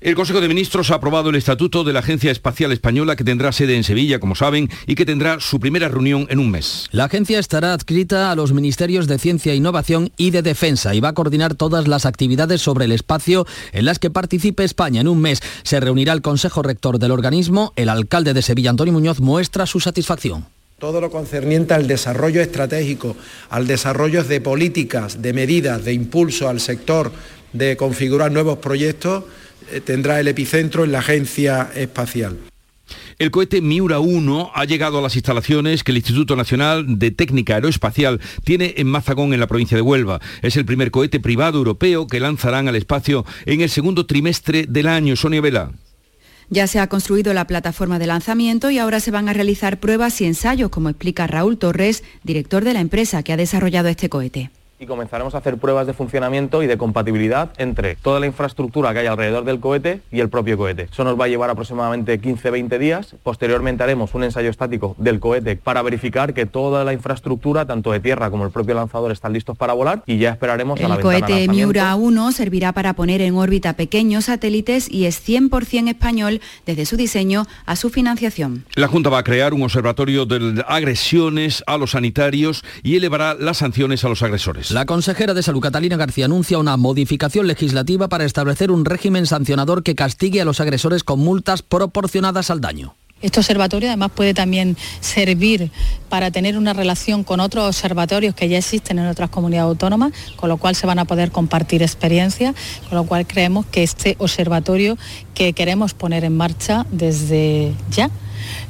[0.00, 3.50] El Consejo de Ministros ha aprobado el Estatuto de la Agencia Espacial Española que tendrá
[3.50, 6.88] sede en Sevilla, como saben, y que tendrá su primera reunión en un mes.
[6.92, 11.00] La agencia estará adscrita a los Ministerios de Ciencia e Innovación y de Defensa y
[11.00, 15.00] va a coordinar todas las actividades sobre el espacio en las que participe España.
[15.00, 17.72] En un mes se reunirá el Consejo Rector del organismo.
[17.74, 20.46] El alcalde de Sevilla, Antonio Muñoz, muestra su satisfacción
[20.78, 23.16] todo lo concerniente al desarrollo estratégico,
[23.50, 27.10] al desarrollo de políticas, de medidas, de impulso al sector,
[27.52, 29.24] de configurar nuevos proyectos,
[29.84, 32.38] tendrá el epicentro en la Agencia Espacial.
[33.18, 37.54] El cohete Miura 1 ha llegado a las instalaciones que el Instituto Nacional de Técnica
[37.54, 40.20] Aeroespacial tiene en Mazagón, en la provincia de Huelva.
[40.40, 44.86] Es el primer cohete privado europeo que lanzarán al espacio en el segundo trimestre del
[44.86, 45.16] año.
[45.16, 45.72] Sonia Vela.
[46.48, 50.20] Ya se ha construido la plataforma de lanzamiento y ahora se van a realizar pruebas
[50.20, 54.50] y ensayos, como explica Raúl Torres, director de la empresa que ha desarrollado este cohete
[54.80, 59.00] y comenzaremos a hacer pruebas de funcionamiento y de compatibilidad entre toda la infraestructura que
[59.00, 60.88] hay alrededor del cohete y el propio cohete.
[60.90, 63.16] Eso nos va a llevar aproximadamente 15-20 días.
[63.22, 68.00] Posteriormente haremos un ensayo estático del cohete para verificar que toda la infraestructura, tanto de
[68.00, 71.00] tierra como el propio lanzador, están listos para volar y ya esperaremos a la El
[71.00, 76.86] cohete Miura 1 servirá para poner en órbita pequeños satélites y es 100% español desde
[76.86, 78.64] su diseño a su financiación.
[78.74, 83.58] La Junta va a crear un observatorio de agresiones a los sanitarios y elevará las
[83.58, 84.67] sanciones a los agresores.
[84.70, 89.82] La consejera de Salud, Catalina García, anuncia una modificación legislativa para establecer un régimen sancionador
[89.82, 92.94] que castigue a los agresores con multas proporcionadas al daño.
[93.22, 95.70] Este observatorio además puede también servir
[96.10, 100.50] para tener una relación con otros observatorios que ya existen en otras comunidades autónomas, con
[100.50, 102.54] lo cual se van a poder compartir experiencias,
[102.88, 104.98] con lo cual creemos que este observatorio
[105.34, 108.10] que queremos poner en marcha desde ya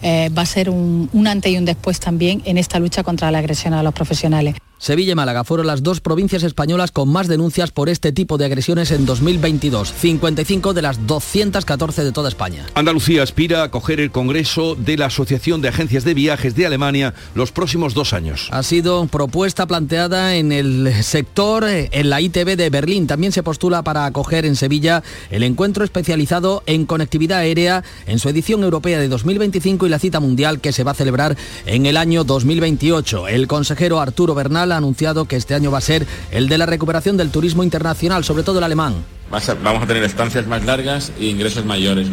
[0.03, 3.31] eh, va a ser un, un antes y un después también en esta lucha contra
[3.33, 4.55] la agresión a los profesionales.
[4.79, 8.45] Sevilla y Málaga fueron las dos provincias españolas con más denuncias por este tipo de
[8.45, 12.65] agresiones en 2022, 55 de las 214 de toda España.
[12.75, 17.13] Andalucía aspira a acoger el Congreso de la Asociación de Agencias de Viajes de Alemania
[17.35, 18.49] los próximos dos años.
[18.53, 23.09] Ha sido propuesta planteada en el sector, en la ITV de Berlín.
[23.09, 28.29] También se postula para acoger en Sevilla el encuentro especializado en conectividad aérea en su
[28.29, 31.37] edición europea de 2025 y la cita mundial que se va a celebrar
[31.67, 33.27] en el año 2028.
[33.27, 36.67] El consejero Arturo Bernal ha anunciado que este año va a ser el de la
[36.67, 39.05] recuperación del turismo internacional, sobre todo el alemán.
[39.31, 42.09] vamos a tener estancias más largas e ingresos mayores.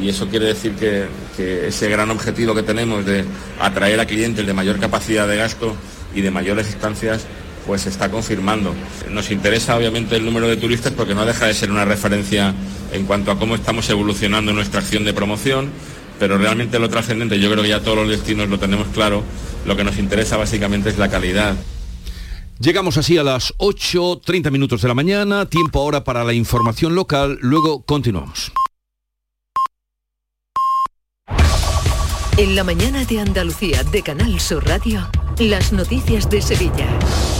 [0.00, 3.24] Y eso quiere decir que, que ese gran objetivo que tenemos de
[3.60, 5.76] atraer a clientes de mayor capacidad de gasto
[6.14, 7.26] y de mayores estancias
[7.66, 8.74] pues se está confirmando.
[9.10, 12.54] Nos interesa obviamente el número de turistas porque no deja de ser una referencia
[12.92, 15.70] en cuanto a cómo estamos evolucionando nuestra acción de promoción,
[16.18, 19.22] pero realmente lo trascendente, yo creo que ya todos los destinos lo tenemos claro,
[19.66, 21.54] lo que nos interesa básicamente es la calidad.
[22.64, 27.36] Llegamos así a las 8.30 minutos de la mañana, tiempo ahora para la información local,
[27.42, 28.52] luego continuamos.
[32.38, 35.06] En la mañana de Andalucía de Canal Sur Radio.
[35.40, 36.86] Las noticias de Sevilla.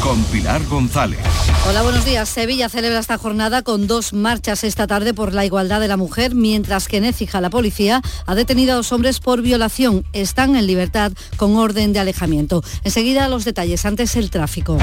[0.02, 1.20] Con Pilar González.
[1.68, 2.28] Hola, buenos días.
[2.28, 6.34] Sevilla celebra esta jornada con dos marchas esta tarde por la igualdad de la mujer,
[6.34, 10.04] mientras que en Écija la policía ha detenido a dos hombres por violación.
[10.12, 12.64] Están en libertad con orden de alejamiento.
[12.82, 13.84] Enseguida los detalles.
[13.84, 14.76] Antes el tráfico.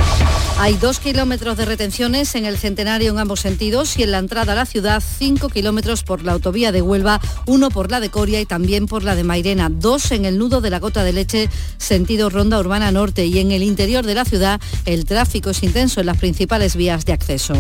[0.58, 4.54] Hay dos kilómetros de retenciones en el centenario en ambos sentidos y en la entrada
[4.54, 8.40] a la ciudad cinco kilómetros por la autovía de Huelva, uno por la de Coria
[8.40, 11.50] y también por la de Mairena, dos en el nudo de la gota de leche
[11.78, 16.06] sentido Ronda Urbana Y en el interior de la ciudad el tráfico es intenso en
[16.06, 17.56] las principales vías de acceso.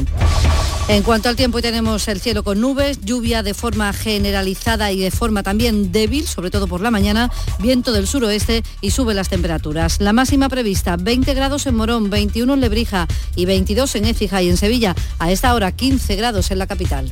[0.88, 5.10] En cuanto al tiempo, tenemos el cielo con nubes, lluvia de forma generalizada y de
[5.10, 9.99] forma también débil, sobre todo por la mañana, viento del suroeste y sube las temperaturas.
[9.99, 14.49] La máxima prevista 20 grados en Morón, 21 en Lebrija y 22 en Écija y
[14.49, 14.95] en Sevilla.
[15.17, 17.12] A esta hora 15 grados en la capital.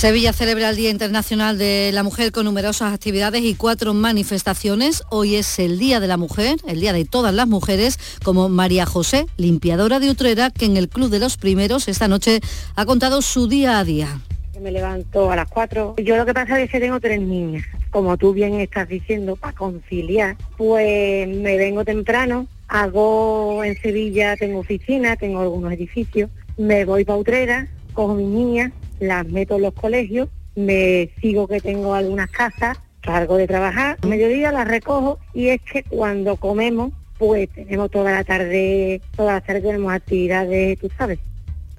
[0.00, 5.02] Sevilla celebra el Día Internacional de la Mujer con numerosas actividades y cuatro manifestaciones.
[5.10, 8.86] Hoy es el Día de la Mujer, el Día de todas las mujeres, como María
[8.86, 12.40] José, limpiadora de Utrera, que en el Club de los Primeros esta noche
[12.76, 14.22] ha contado su día a día.
[14.58, 15.94] Me levanto a las cuatro.
[16.02, 17.66] Yo lo que pasa es que tengo tres niñas.
[17.90, 24.60] Como tú bien estás diciendo, para conciliar, pues me vengo temprano, hago en Sevilla, tengo
[24.60, 29.74] oficina, tengo algunos edificios, me voy para Utrera, cojo mis niñas, las meto en los
[29.74, 35.48] colegios, me sigo que tengo algunas casas, salgo de trabajar, a mediodía las recojo y
[35.48, 40.88] es que cuando comemos, pues tenemos toda la tarde, toda la tarde tenemos actividades, tú
[40.96, 41.18] sabes,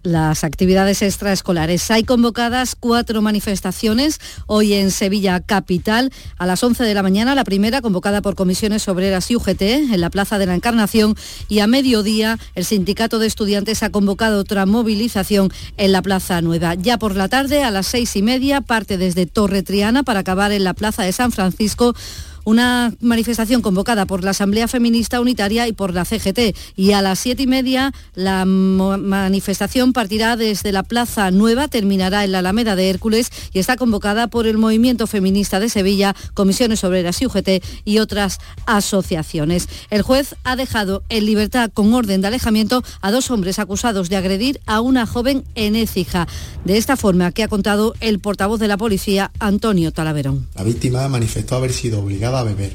[0.04, 1.90] las actividades extraescolares.
[1.92, 7.44] Hay convocadas cuatro manifestaciones hoy en Sevilla Capital a las 11 de la mañana, la
[7.44, 11.16] primera convocada por comisiones obreras y UGT en la Plaza de la Encarnación
[11.50, 16.76] y a mediodía el Sindicato de Estudiantes ha convocado otra movilización en la Plaza Nueva.
[16.76, 20.52] Ya por la tarde a las seis y media parte desde Torre Triana para acabar
[20.52, 21.94] en la Plaza de San Francisco
[22.43, 26.56] una manifestación convocada por la Asamblea Feminista Unitaria y por la CGT.
[26.75, 32.32] Y a las siete y media la manifestación partirá desde la Plaza Nueva, terminará en
[32.32, 37.21] la Alameda de Hércules y está convocada por el Movimiento Feminista de Sevilla, Comisiones Obreras
[37.21, 39.67] y UGT y otras asociaciones.
[39.89, 44.15] El juez ha dejado en libertad con orden de alejamiento a dos hombres acusados de
[44.15, 46.27] agredir a una joven en Écija.
[46.65, 50.47] De esta forma que ha contado el portavoz de la policía, Antonio Talaverón.
[50.56, 52.74] La víctima manifestó haber sido obligada a beber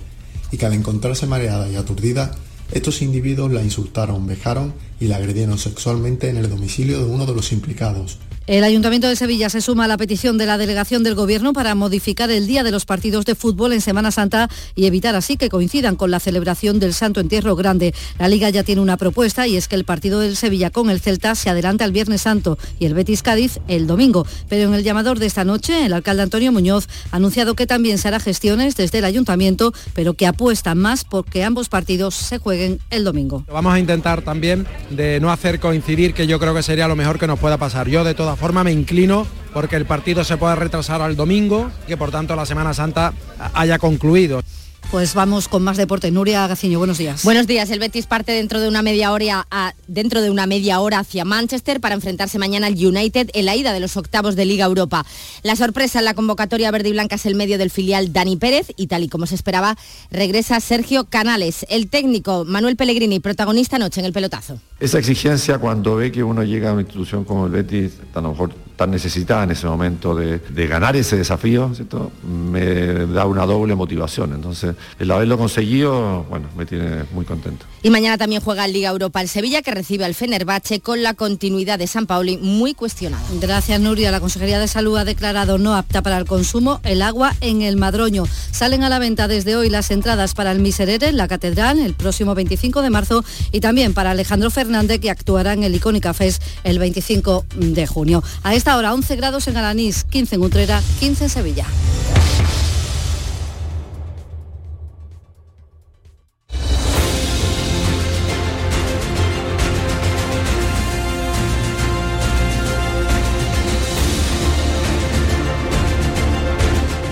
[0.51, 2.33] y que al encontrarse mareada y aturdida,
[2.73, 7.35] estos individuos la insultaron, vejaron y la agredieron sexualmente en el domicilio de uno de
[7.35, 11.17] los implicados, el Ayuntamiento de Sevilla se suma a la petición de la delegación del
[11.17, 15.17] Gobierno para modificar el día de los partidos de fútbol en Semana Santa y evitar
[15.17, 17.93] así que coincidan con la celebración del Santo Entierro Grande.
[18.21, 21.01] La Liga ya tiene una propuesta y es que el partido del Sevilla con el
[21.01, 24.25] Celta se adelante al Viernes Santo y el Betis Cádiz el domingo.
[24.49, 27.99] Pero en el llamador de esta noche, el alcalde Antonio Muñoz ha anunciado que también
[27.99, 32.79] se hará gestiones desde el Ayuntamiento, pero que apuesta más porque ambos partidos se jueguen
[32.91, 33.45] el domingo.
[33.49, 37.19] Vamos a intentar también de no hacer coincidir, que yo creo que sería lo mejor
[37.19, 37.89] que nos pueda pasar.
[37.89, 41.97] Yo de todas forma me inclino porque el partido se pueda retrasar al domingo, que
[41.97, 43.15] por tanto la Semana Santa
[43.55, 44.43] haya concluido.
[44.91, 46.13] Pues vamos con más deporte.
[46.13, 47.25] Nuria Gaciño, buenos días.
[47.25, 47.71] Buenos días.
[47.71, 51.25] El Betis parte dentro de una media hora a, dentro de una media hora hacia
[51.25, 55.05] Manchester para enfrentarse mañana al United en la ida de los octavos de Liga Europa.
[55.43, 58.69] La sorpresa en la convocatoria verde y blanca es el medio del filial Dani Pérez
[58.77, 59.77] y tal y como se esperaba
[60.13, 61.67] regresa Sergio Canales.
[61.69, 64.61] El técnico Manuel Pellegrini, protagonista anoche en el pelotazo.
[64.79, 68.31] Esa exigencia cuando ve que uno llega a una institución como el Betis, a lo
[68.31, 72.13] mejor tan necesitada en ese momento de, ganar ese desafío, ¿cierto?
[72.29, 74.35] me da una doble motivación.
[74.35, 77.67] Entonces, el haberlo conseguido, bueno, me tiene muy contento.
[77.87, 81.15] Y mañana también juega en Liga Europa el Sevilla, que recibe al Fenerbahce con la
[81.15, 83.23] continuidad de San Pauli muy cuestionada.
[83.41, 84.11] Gracias, Nuria.
[84.11, 87.77] La Consejería de Salud ha declarado no apta para el consumo el agua en el
[87.77, 88.25] Madroño.
[88.51, 92.35] Salen a la venta desde hoy las entradas para el Miserere, la Catedral, el próximo
[92.35, 96.81] 25 de marzo y también para Alejandro Fernández, que actuará en el Icónica Fest el
[96.81, 98.21] 25 de junio.
[98.43, 101.67] A esta hora 11 grados en Alanís, 15 en Utrera, 15 en Sevilla.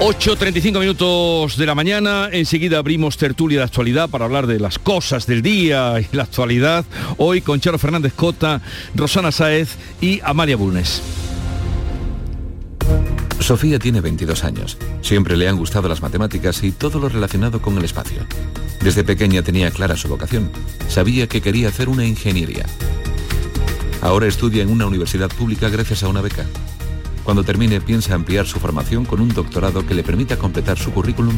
[0.04, 5.26] 8.35 minutos de la mañana, enseguida abrimos tertulia de actualidad para hablar de las cosas
[5.26, 6.84] del día y la actualidad.
[7.16, 8.60] Hoy con Charo Fernández Cota,
[8.94, 11.00] Rosana Saez y Amalia Bulnes.
[13.40, 14.76] Sofía tiene 22 años.
[15.00, 18.26] Siempre le han gustado las matemáticas y todo lo relacionado con el espacio.
[18.82, 20.50] Desde pequeña tenía clara su vocación.
[20.86, 22.66] Sabía que quería hacer una ingeniería.
[24.02, 26.44] Ahora estudia en una universidad pública gracias a una beca.
[27.24, 31.36] Cuando termine piensa ampliar su formación con un doctorado que le permita completar su currículum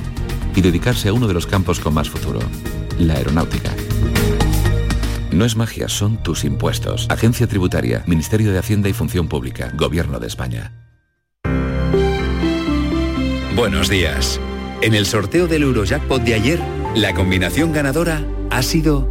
[0.55, 2.41] y dedicarse a uno de los campos con más futuro,
[2.99, 3.71] la aeronáutica.
[5.31, 7.07] No es magia, son tus impuestos.
[7.09, 10.73] Agencia Tributaria, Ministerio de Hacienda y Función Pública, Gobierno de España.
[13.55, 14.41] Buenos días.
[14.83, 16.61] En el sorteo del Eurojackpot de ayer,
[16.95, 19.09] la combinación ganadora ha sido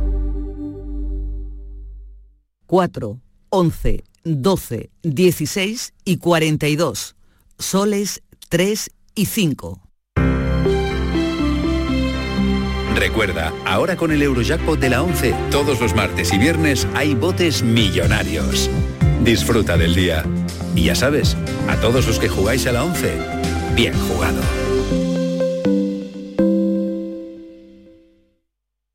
[2.67, 3.19] 4,
[3.49, 7.15] 11, 12, 16 y 42.
[7.57, 9.81] Soles 3 y 5.
[12.95, 17.61] Recuerda, ahora con el Eurojackpot de la 11, todos los martes y viernes hay botes
[17.61, 18.69] millonarios.
[19.21, 20.23] Disfruta del día.
[20.75, 21.37] Y ya sabes,
[21.69, 23.13] a todos los que jugáis a la 11,
[23.75, 24.41] bien jugado.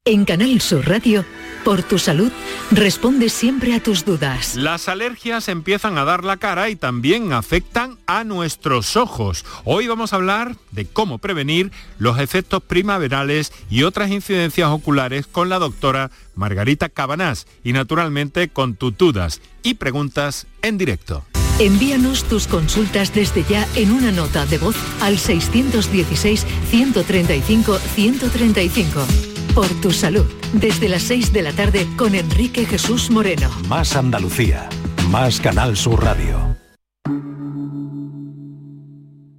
[0.05, 1.25] En Canal Sur Radio
[1.65, 2.33] por tu salud,
[2.71, 4.57] responde siempre a tus dudas.
[4.57, 9.45] Las alergias empiezan a dar la cara y también afectan a nuestros ojos.
[9.65, 15.49] Hoy vamos a hablar de cómo prevenir los efectos primaverales y otras incidencias oculares con
[15.49, 21.25] la doctora Margarita Cabanás y naturalmente con tus dudas y preguntas en directo.
[21.59, 29.69] Envíanos tus consultas desde ya en una nota de voz al 616 135 135 por
[29.81, 30.27] tu salud.
[30.53, 33.51] Desde las 6 de la tarde con Enrique Jesús Moreno.
[33.69, 34.69] Más Andalucía.
[35.11, 36.57] Más Canal Sur Radio.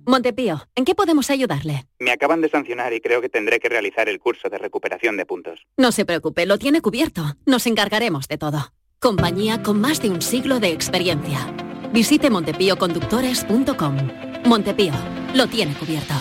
[0.05, 1.85] Montepío, ¿en qué podemos ayudarle?
[1.99, 5.25] Me acaban de sancionar y creo que tendré que realizar el curso de recuperación de
[5.25, 5.61] puntos.
[5.77, 7.37] No se preocupe, lo tiene cubierto.
[7.45, 8.73] Nos encargaremos de todo.
[8.99, 11.39] Compañía con más de un siglo de experiencia.
[11.93, 13.97] Visite montepíoconductores.com.
[14.45, 14.93] Montepío,
[15.33, 16.15] lo tiene cubierto.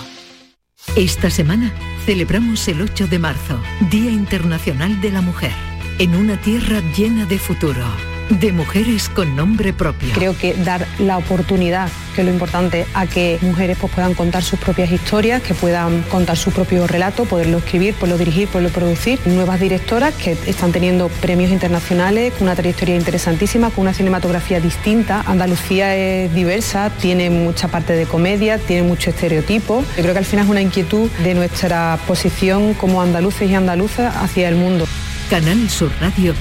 [0.96, 1.72] Esta semana
[2.04, 3.60] celebramos el 8 de marzo,
[3.90, 5.52] Día Internacional de la Mujer,
[5.98, 10.10] en una tierra llena de futuro de mujeres con nombre propio.
[10.14, 14.42] Creo que dar la oportunidad, que es lo importante, a que mujeres pues, puedan contar
[14.42, 19.18] sus propias historias, que puedan contar su propio relato, poderlo escribir, poderlo dirigir, poderlo producir.
[19.26, 25.22] Nuevas directoras que están teniendo premios internacionales, con una trayectoria interesantísima, con una cinematografía distinta.
[25.26, 29.84] Andalucía es diversa, tiene mucha parte de comedia, tiene mucho estereotipo.
[29.96, 34.14] Yo creo que al final es una inquietud de nuestra posición como andaluces y andaluzas
[34.16, 34.86] hacia el mundo.
[35.28, 36.34] Canal Sur Radio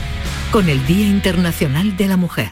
[0.51, 2.51] con el Día Internacional de la Mujer.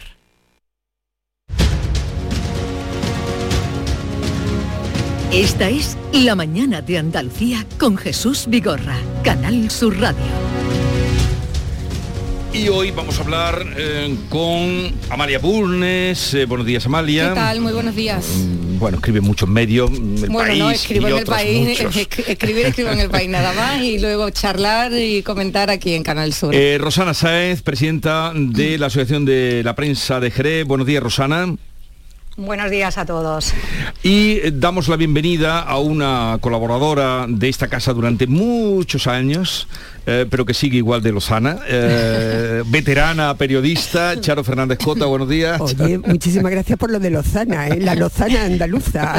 [5.32, 10.22] Esta es La Mañana de Andalucía con Jesús Vigorra, Canal Sur Radio.
[12.54, 16.34] Y hoy vamos a hablar eh, con Amalia Burnes.
[16.34, 17.30] Eh, buenos días, Amalia.
[17.30, 17.62] ¿Qué tal?
[17.62, 18.26] Muy buenos días.
[18.78, 21.96] Bueno, escribe muchos medios, el bueno, país no, escribo y en el otros país, muchos.
[22.28, 26.34] escribir, escribo en el país nada más y luego charlar y comentar aquí en Canal
[26.34, 26.54] Sur.
[26.54, 30.66] Eh, Rosana Sáez, presidenta de la Asociación de la Prensa de Jerez.
[30.66, 31.56] Buenos días, Rosana.
[32.40, 33.52] Buenos días a todos.
[34.04, 39.68] Y eh, damos la bienvenida a una colaboradora de esta casa durante muchos años,
[40.08, 41.60] eh, pero que sigue igual de lozana.
[41.68, 45.60] Eh, veterana periodista, Charo Fernández Cota, buenos días.
[45.60, 47.82] Oye, muchísimas gracias por lo de Lozana, ¿eh?
[47.82, 49.14] la Lozana andaluza.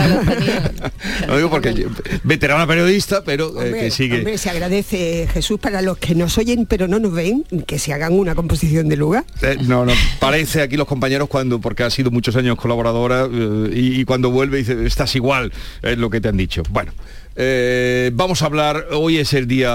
[1.27, 1.87] Lo digo porque
[2.25, 4.19] veterana periodista, pero eh, que sigue.
[4.19, 7.93] Hombre, se agradece, Jesús, para los que nos oyen pero no nos ven, que se
[7.93, 9.25] hagan una composición de lugar.
[9.43, 13.71] Eh, no, no, parece aquí los compañeros cuando, porque ha sido muchos años colaboradora eh,
[13.75, 16.63] y, y cuando vuelve dice, estás igual, es lo que te han dicho.
[16.71, 16.93] Bueno.
[17.41, 19.71] Eh, vamos a hablar, hoy es el Día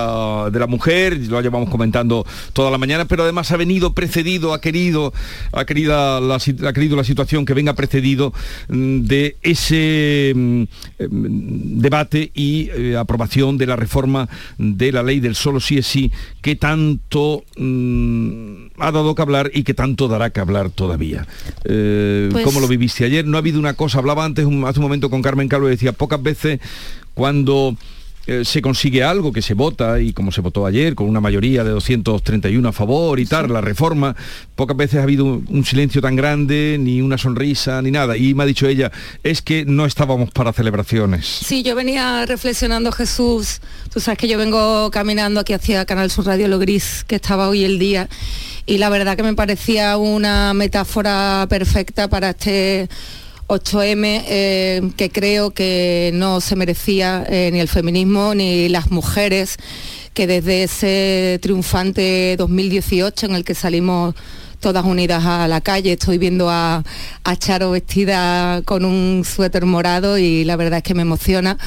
[0.52, 4.60] de la Mujer, lo llevamos comentando toda la mañana, pero además ha venido precedido, ha
[4.60, 5.14] querido,
[5.54, 8.34] ha querido la, ha querido la situación que venga precedido
[8.68, 10.64] mm, de ese mm,
[11.80, 16.12] debate y eh, aprobación de la reforma de la ley del solo sí es sí,
[16.42, 21.26] que tanto mm, ha dado que hablar y que tanto dará que hablar todavía.
[21.64, 23.26] Eh, Pues- ¿Cómo lo viviste ayer?
[23.26, 25.72] No ha habido una cosa, hablaba antes, un- hace un momento con Carmen Calvo y
[25.72, 26.60] decía, pocas veces
[27.14, 27.76] cuando
[28.26, 31.66] eh, se consigue algo que se vota y como se votó ayer con una mayoría
[31.66, 34.16] de 231 a favor y tal, la reforma,
[34.56, 38.16] pocas veces ha habido un, un silencio tan grande, ni una sonrisa, ni nada.
[38.16, 38.94] Y me ha dicho ella,
[39.24, 41.26] es que no estábamos para celebraciones.
[41.26, 43.60] Sí, yo venía reflexionando, Jesús.
[43.92, 47.50] Tú sabes que yo vengo caminando aquí hacia Canal Sur Radio Lo Gris, que estaba
[47.50, 48.08] hoy el día,
[48.66, 52.88] y la verdad que me parecía una metáfora perfecta para este
[53.48, 59.58] 8M, eh, que creo que no se merecía eh, ni el feminismo ni las mujeres,
[60.14, 64.16] que desde ese triunfante 2018 en el que salimos
[64.60, 65.94] todas unidas a la calle.
[65.94, 66.84] Estoy viendo a,
[67.38, 71.58] Charo vestida con un suéter morado y la verdad es que me emociona.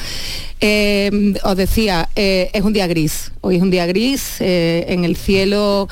[0.61, 3.31] Eh, os decía, es un día gris.
[3.41, 5.87] Hoy es un día gris en el cielo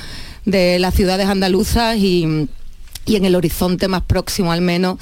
[0.46, 2.48] de las ciudades andaluzas y
[3.06, 4.98] y en el horizonte más próximo al menos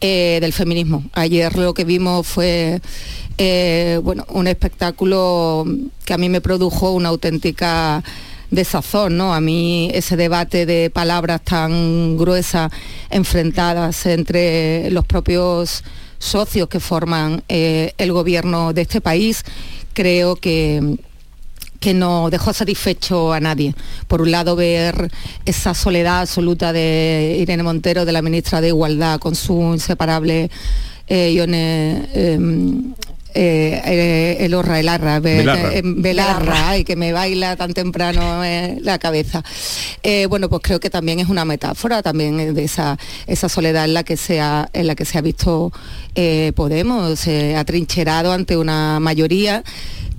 [0.00, 1.04] eh, del feminismo.
[1.12, 2.80] Ayer lo que vimos fue
[3.38, 5.64] eh, bueno, un espectáculo
[6.04, 8.02] que a mí me produjo una auténtica
[8.50, 9.34] desazón, ¿no?
[9.34, 12.70] A mí ese debate de palabras tan gruesas
[13.10, 15.82] enfrentadas entre los propios
[16.18, 19.42] socios que forman eh, el gobierno de este país,
[19.92, 20.98] creo que
[21.80, 23.74] que no dejó satisfecho a nadie.
[24.08, 25.10] Por un lado, ver
[25.44, 30.50] esa soledad absoluta de Irene Montero, de la ministra de Igualdad, con su inseparable
[31.08, 32.38] eh, Ione, eh,
[33.38, 35.74] eh, eh, Elorra, Elarra, Be- Belarra.
[35.74, 39.44] eh, Belarra, ay, que me baila tan temprano eh, la cabeza.
[40.02, 42.96] Eh, bueno, pues creo que también es una metáfora también de esa,
[43.26, 45.70] esa soledad en la que se ha, en la que se ha visto
[46.14, 49.62] eh, Podemos, eh, atrincherado ante una mayoría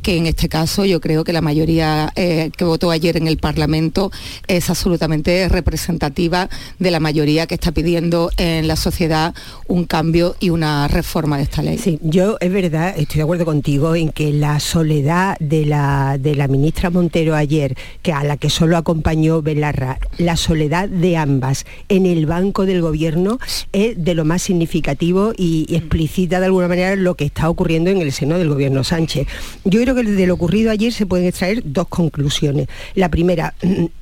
[0.07, 3.35] que en este caso yo creo que la mayoría eh, que votó ayer en el
[3.39, 4.09] Parlamento
[4.47, 6.49] es absolutamente representativa
[6.79, 9.35] de la mayoría que está pidiendo en la sociedad
[9.67, 11.77] un cambio y una reforma de esta ley.
[11.77, 16.35] Sí, yo es verdad, estoy de acuerdo contigo en que la soledad de la, de
[16.35, 21.65] la ministra Montero ayer, que a la que solo acompañó Belarra, la soledad de ambas
[21.89, 23.39] en el banco del gobierno
[23.73, 27.89] es de lo más significativo y, y explicita de alguna manera lo que está ocurriendo
[27.89, 29.27] en el seno del gobierno Sánchez.
[29.65, 32.67] Yo creo que de lo ocurrido ayer se pueden extraer dos conclusiones.
[32.95, 33.53] La primera,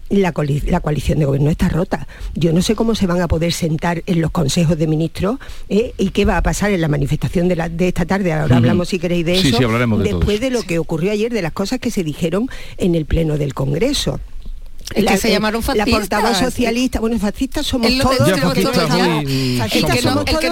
[0.10, 2.08] la, coali- la coalición de gobierno está rota.
[2.36, 5.38] Yo no sé cómo se van a poder sentar en los consejos de ministros
[5.70, 5.94] ¿eh?
[5.98, 8.34] y qué va a pasar en la manifestación de, la- de esta tarde.
[8.34, 9.58] Ahora hablamos, si queréis, de Sí, eso.
[9.58, 12.48] sí, hablaremos de después de lo que ocurrió ayer, de las cosas que se dijeron
[12.78, 14.20] en el Pleno del Congreso.
[14.94, 16.00] Es que se llamaron La fascistas.
[16.00, 18.18] portavoz socialista, bueno, fascistas somos todos.
[19.60, 20.44] fascistas somos todos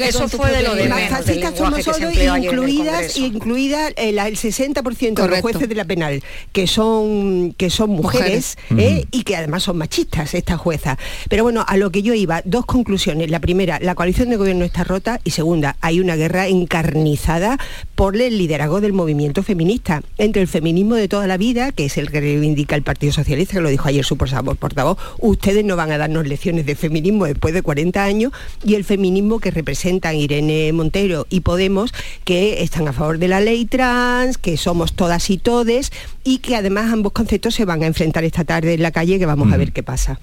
[0.00, 0.94] eso fue de lo propia de idea.
[0.96, 2.00] menos, Fascistas somos todos,
[2.38, 5.42] incluidas, incluida el, el 60% de los Correcto.
[5.42, 6.22] jueces de la penal,
[6.52, 9.02] que son, que son mujeres, Mujeres.
[9.02, 9.06] ¿eh?
[9.10, 10.96] y que además son machistas estas juezas.
[11.28, 13.30] Pero bueno, a lo que yo iba, dos conclusiones.
[13.30, 17.58] La primera, la coalición de gobierno está rota y segunda, hay una guerra encarnizada
[17.94, 21.98] por el liderazgo del movimiento feminista, entre el feminismo de toda la vida, que es
[21.98, 25.92] el que reivindica el Partido Socialista, que lo dijo ayer su portavoz, ustedes no van
[25.92, 28.32] a darnos lecciones de feminismo después de 40 años,
[28.64, 31.92] y el feminismo que representan Irene Montero y Podemos,
[32.24, 35.92] que están a favor de la ley trans, que somos todas y todes,
[36.24, 39.26] y que además ambos conceptos se van a enfrentar esta tarde en la calle, que
[39.26, 40.18] vamos a ver qué pasa.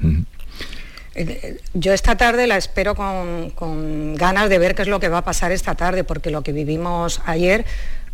[1.74, 5.20] Yo esta tarde la espero con, con ganas de ver qué es lo que va
[5.20, 7.66] a pasar esta tarde, porque lo que vivimos ayer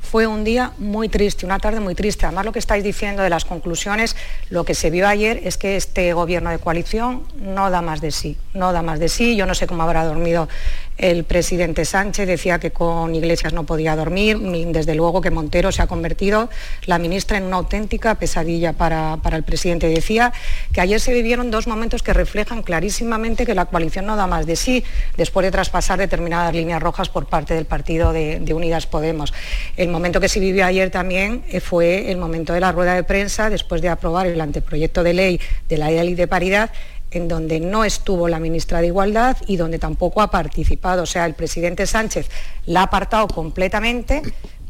[0.04, 2.26] fue un día muy triste, una tarde muy triste.
[2.26, 4.16] Además, lo que estáis diciendo de las conclusiones,
[4.50, 8.12] lo que se vio ayer es que este gobierno de coalición no da más de
[8.12, 9.36] sí, no da más de sí.
[9.36, 10.48] Yo no sé cómo habrá dormido
[10.98, 15.82] el presidente Sánchez, decía que con Iglesias no podía dormir, desde luego que Montero se
[15.82, 16.50] ha convertido,
[16.86, 19.88] la ministra, en una auténtica pesadilla para, para el presidente.
[19.88, 20.34] Decía
[20.72, 24.46] que ayer se vivieron dos momentos que reflejan clarísimamente que la coalición no da más
[24.46, 24.84] de sí,
[25.18, 29.34] después de traspasar determinadas líneas rojas por parte del partido de, Unidas Podemos.
[29.94, 33.50] Momento que se vivió ayer también eh, fue el momento de la rueda de prensa
[33.50, 35.40] después de aprobar el anteproyecto de ley
[35.70, 36.72] de la ley de paridad
[37.12, 41.04] en donde no estuvo la ministra de Igualdad y donde tampoco ha participado.
[41.04, 42.28] O sea, el presidente Sánchez
[42.66, 44.24] la ha apartado completamente,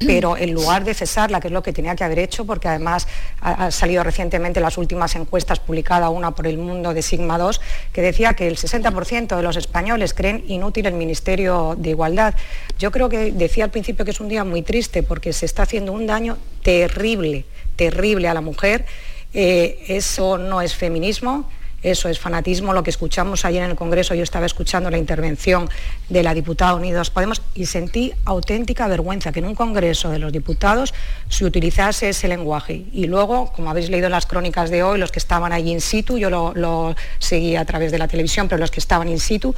[0.06, 3.08] pero en lugar de cesarla, que es lo que tenía que haber hecho, porque además
[3.42, 8.02] ha, salido recientemente las últimas encuestas publicadas, una por el mundo de Sigma 2, que
[8.02, 12.34] decía que el 60% de los españoles creen inútil el Ministerio de Igualdad.
[12.80, 15.64] Yo creo que decía al principio que es un día muy triste porque se está
[15.64, 17.46] haciendo un daño terrible,
[17.76, 18.86] terrible a la mujer.
[19.34, 21.50] Eh, eso no es feminismo,
[21.84, 22.74] eso es fanatismo.
[22.74, 25.70] Lo que escuchamos ayer en el Congreso, yo estaba escuchando la intervención
[26.10, 30.32] de la diputada Unidos Podemos y sentí auténtica vergüenza que en un Congreso de los
[30.32, 30.94] diputados
[31.30, 32.86] se utilizase ese lenguaje.
[32.94, 36.18] Y luego, como habéis leído las crónicas de hoy, los que estaban allí in situ,
[36.18, 39.54] yo lo, lo seguí a través de la televisión, pero los que estaban in situ,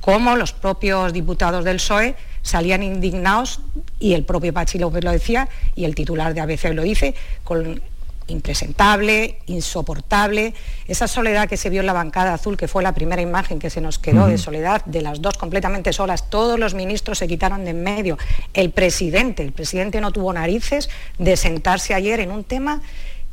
[0.00, 3.58] como los propios diputados del PSOE salían indignados
[3.98, 7.82] y el propio Pachi lo decía y el titular de ABC lo dice, con
[8.28, 10.54] impresentable, insoportable.
[10.88, 13.70] Esa soledad que se vio en la bancada azul, que fue la primera imagen que
[13.70, 17.64] se nos quedó de soledad, de las dos completamente solas, todos los ministros se quitaron
[17.64, 18.18] de en medio.
[18.54, 22.82] El presidente, el presidente no tuvo narices de sentarse ayer en un tema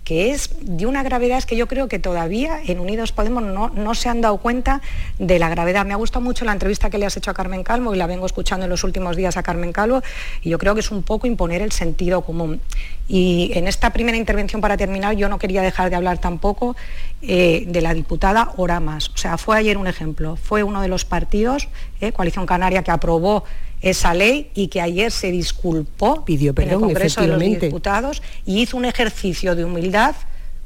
[0.04, 3.96] que es de una gravedad es que yo creo que todavía en Unidos Podemos no,
[3.96, 4.82] se han dado cuenta
[5.20, 5.86] de la gravedad.
[5.86, 8.08] Me ha gustado mucho la entrevista que le has hecho a Carmen Calvo y la
[8.08, 10.02] vengo escuchando en los últimos días a Carmen Calvo
[10.42, 12.60] y yo creo que es un poco imponer el sentido común.
[13.08, 16.76] Y en esta primera intervención para terminar yo no quería dejar de hablar tampoco
[17.22, 19.10] eh, de la diputada Oramas.
[19.10, 20.36] O sea, fue ayer un ejemplo.
[20.36, 21.70] Fue uno de los partidos,
[22.02, 23.44] eh, Coalición Canaria, que aprobó
[23.84, 28.24] esa ley y que ayer se disculpó Pidió perdón, en el Congreso de los Diputados
[28.46, 30.16] y hizo un ejercicio de humildad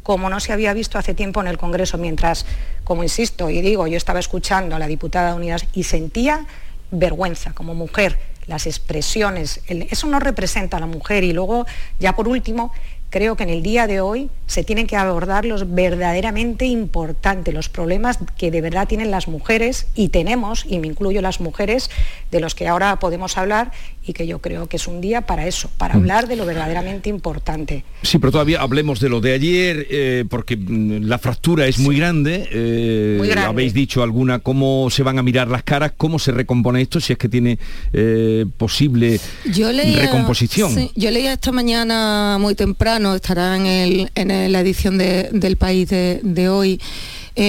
[0.04, 2.46] como no se había visto hace tiempo en el Congreso, mientras,
[2.86, 6.46] como insisto y digo, yo estaba escuchando a la diputada Unidas y sentía
[6.92, 11.26] vergüenza como mujer, las expresiones, eso no representa a la mujer.
[11.26, 11.66] Y luego,
[12.00, 12.72] ya por último,
[13.18, 17.68] creo que en el día de hoy se tienen que abordar los verdaderamente importantes, los
[17.68, 21.90] problemas que de verdad tienen las mujeres y tenemos, y me incluyo las mujeres,
[22.30, 23.72] de los que ahora podemos hablar
[24.06, 25.98] y que yo creo que es un día para eso, para mm.
[25.98, 27.84] hablar de lo verdaderamente importante.
[28.04, 31.98] Sí, pero todavía hablemos de lo de ayer, eh, porque mm, la fractura es muy,
[31.98, 32.48] grande.
[32.52, 33.50] Eh, muy grande.
[33.50, 37.14] Habéis dicho alguna, cómo se van a mirar las caras, cómo se recompone esto, si
[37.14, 37.60] es que tiene
[37.92, 40.90] eh, posible recomposición.
[40.96, 46.80] yo leía esta mañana muy temprano, estará en, la edición del país de, hoy.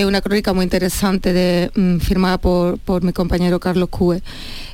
[0.06, 4.22] una crónica muy interesante mm, firmada por, mi compañero Carlos Cue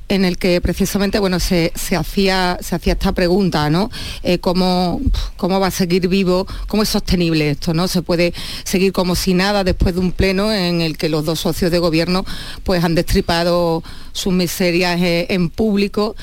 [0.08, 3.90] en el que precisamente bueno, se, hacía, se hacía esta pregunta, ¿no?
[4.22, 5.00] Eh, ¿cómo,
[5.40, 6.46] va a seguir vivo?
[6.68, 7.72] ¿Cómo es sostenible esto?
[7.72, 7.88] ¿no?
[7.88, 11.40] Se puede seguir como si nada después de un pleno en el que los dos
[11.40, 12.24] socios de gobierno
[12.64, 13.82] pues, han destripado
[14.12, 16.16] sus miserias eh, en público.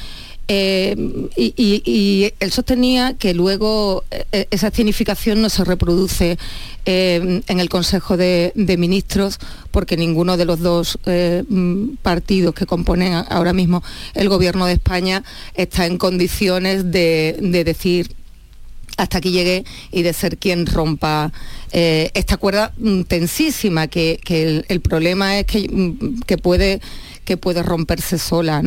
[0.53, 0.95] Eh,
[1.37, 4.03] y, él sostenía que luego
[4.49, 6.37] esa significación no se reproduce
[6.85, 9.39] en el Consejo de, Ministros
[9.71, 13.83] porque ninguno de los dos eh, mm, partidos que componen ahora mismo
[14.13, 15.23] el Gobierno de España
[15.53, 18.13] está en condiciones de, decir
[18.97, 21.31] hasta aquí llegué y de ser quien rompa
[21.71, 24.19] eh, esta cuerda mm, tensísima, que,
[24.67, 26.81] el, problema es que, mm, que, puede,
[27.25, 28.61] que puede romperse sola.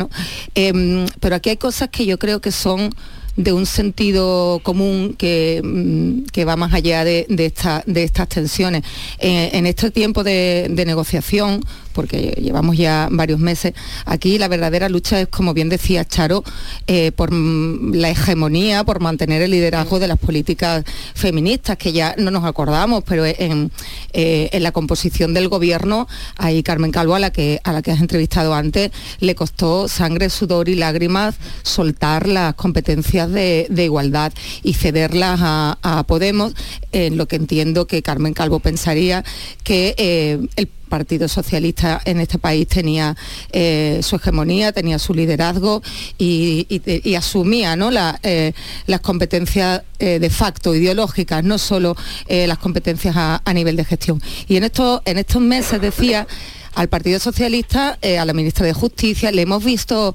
[0.55, 2.89] Em, pero aquí hay cosas que yo creo que son
[3.35, 8.83] de un sentido común que, mm, va más allá de, estas tensiones.
[9.19, 11.61] Eh, en este tiempo de negociación,
[11.95, 13.73] porque llevamos ya varios meses
[14.05, 16.43] aquí, la verdadera lucha es, como bien decía Charo,
[16.87, 20.83] eh, por la hegemonía, por mantener el liderazgo de las políticas
[21.15, 23.71] feministas, que ya no nos acordamos, pero en,
[24.13, 28.01] eh, la composición del gobierno, ahí Carmen Calvo, a la que, a la que has
[28.01, 34.33] entrevistado antes, le costó sangre, sudor y lágrimas soltar las competencias de, igualdad
[34.63, 36.53] y cederlas a, Podemos,
[36.91, 39.23] en lo que entiendo que Carmen Calvo pensaría
[39.63, 43.15] que eh, el Partido Socialista en este país tenía
[43.51, 45.81] eh, su hegemonía, tenía su liderazgo
[46.17, 47.89] y, asumía ¿no?
[48.23, 48.53] Eh,
[48.87, 51.95] las competencias eh, de facto ideológicas, no solo
[52.27, 54.21] las competencias a, nivel de gestión.
[54.47, 56.27] Y en estos, en estos meses decía
[56.73, 60.13] al Partido Socialista, a la ministra de Justicia, le hemos visto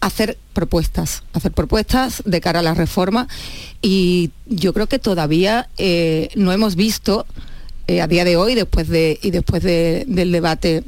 [0.00, 3.28] hacer propuestas, hacer propuestas de cara a la reforma
[3.80, 5.68] y yo creo que todavía
[6.36, 7.26] no hemos visto
[7.86, 10.84] eh, a día de hoy, después de, y después del debate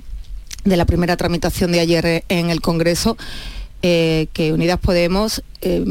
[0.64, 3.16] de la primera tramitación de ayer en el Congreso,
[3.82, 5.84] eh, que Unidas Podemos eh,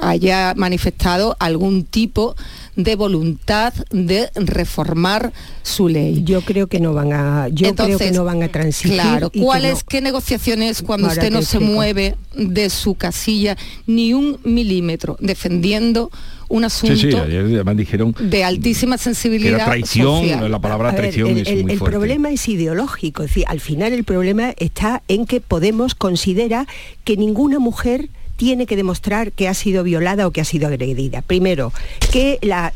[0.00, 2.36] haya manifestado algún tipo
[2.76, 6.22] de voluntad de reformar su ley.
[6.24, 8.94] Yo creo que no van a, yo creo que no van a transigir.
[8.94, 13.56] Claro, ¿cuáles qué negociaciones cuando usted no se mueve de su casilla
[13.86, 16.10] ni un milímetro defendiendo
[16.50, 19.58] un asunto sí, sí, además dijeron de altísima sensibilidad.
[19.58, 23.60] la traición, la palabra traición el, es muy el problema es ideológico, es decir, al
[23.60, 26.66] final el problema está en que Podemos considera
[27.04, 31.20] que ninguna mujer tiene que demostrar que ha sido violada o que ha sido agredida.
[31.20, 31.74] Primero,
[32.10, 32.72] que la,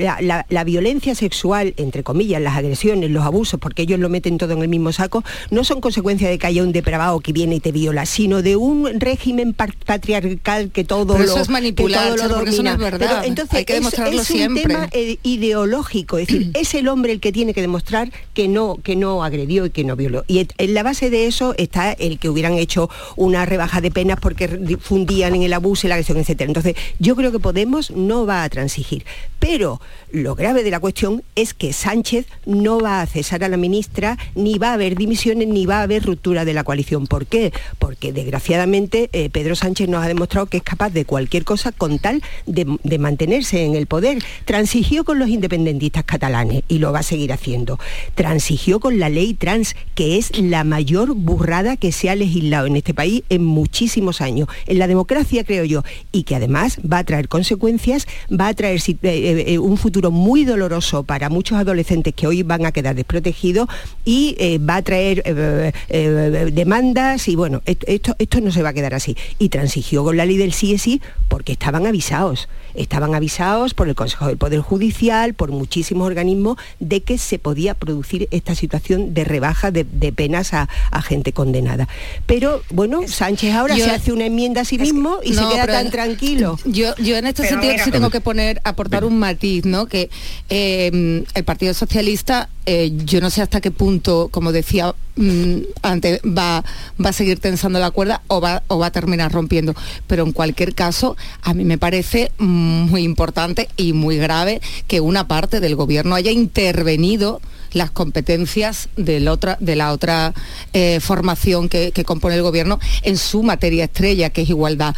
[0.66, 4.68] violencia sexual, entre comillas, las agresiones, los abusos, porque ellos lo meten todo en el
[4.68, 8.04] mismo saco, no son consecuencia de que haya un depravado que viene y te viola,
[8.04, 12.34] sino de un régimen patriarcal que todo Pero lo eso es manipular, que todo lo
[12.34, 12.98] porque eso no es verdad.
[12.98, 14.62] Pero entonces Hay que es- demostrarlo es, un siempre.
[14.64, 18.76] tema eh, ideológico, es decir, es el hombre el que tiene que demostrar que no
[18.82, 20.24] que no agredió y que no violó.
[20.26, 24.18] Y en la base de eso está el que hubieran hecho una rebaja de penas
[24.20, 24.48] porque
[24.78, 26.48] fundían en el abuso y la agresión, etcétera.
[26.48, 29.04] Entonces, yo creo que Podemos no va a transigir.
[29.38, 29.78] Pero
[30.10, 34.16] lo grave de la cuestión es que Sánchez no va a cesar a la ministra,
[34.34, 37.06] ni va a haber dimisiones, ni va a haber ruptura de la coalición.
[37.06, 37.52] ¿Por qué?
[37.78, 41.98] Porque desgraciadamente eh, Pedro Sánchez nos ha demostrado que es capaz de cualquier cosa con
[41.98, 44.24] tal de, de mantenerse en el poder.
[44.46, 47.78] Transigió con los independentistas catalanes y lo va a seguir haciendo.
[48.14, 52.76] Transigió con la ley trans, que es la mayor burrada que se ha legislado en
[52.76, 54.48] este país en muchísimos años.
[54.66, 55.82] En la democracia, creo yo,
[56.12, 60.10] y que además va a traer consecuencias, va a traer si- eh, eh, un futuro
[60.10, 63.68] muy doloroso para muchos adolescentes que hoy van a quedar desprotegidos
[64.04, 68.70] y eh, va a traer eh, eh, demandas y bueno, esto, esto no se va
[68.70, 69.16] a quedar así.
[69.38, 72.48] Y transigió con la ley del sí es sí porque estaban avisados.
[72.74, 77.74] Estaban avisados por el Consejo del Poder Judicial, por muchísimos organismos, de que se podía
[77.74, 81.88] producir esta situación de rebaja de, de penas a, a gente condenada.
[82.26, 85.54] Pero bueno, Sánchez ahora Yo- se hace una enmienda a sí mismo y No, se
[85.54, 86.58] queda tan tranquilo.
[86.64, 89.86] Yo, yo en este Pero sentido mira- sí tengo que poner, aportar un matiz, ¿no?
[89.86, 90.10] Que
[90.48, 96.20] eh, el Partido Socialista, eh, yo no sé hasta qué punto, como decía mm, antes,
[96.20, 96.64] va,
[97.02, 99.74] va a seguir tensando la cuerda o va, o va a terminar rompiendo.
[100.06, 105.28] Pero en cualquier caso, a mí me parece muy importante y muy grave que una
[105.28, 107.40] parte del gobierno haya intervenido
[107.72, 110.32] las competencias del otra, de la otra
[110.72, 114.94] eh, formación que, que compone el gobierno en su materia estrella, que es igualdad.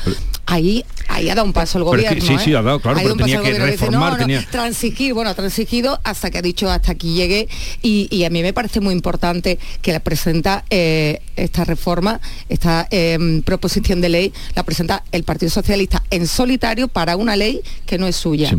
[0.49, 2.39] Ahí, ahí ha dado un paso el Pero es que- gobierno.
[2.39, 2.57] sí, sí, ¿eh?
[2.57, 5.13] ha dado, claro, Ha pero un paso tenía que gobierno, dice, reformar, no, no, transigir,
[5.13, 7.49] bueno, ha transigido hasta que ha dicho hasta aquí llegué
[7.83, 12.87] y, y a mí me parece muy importante que la presenta eh, esta reforma, esta
[12.93, 17.99] eh, proposición de ley, la presenta el Partido Socialista en solitario para una ley que
[17.99, 18.57] no es suya.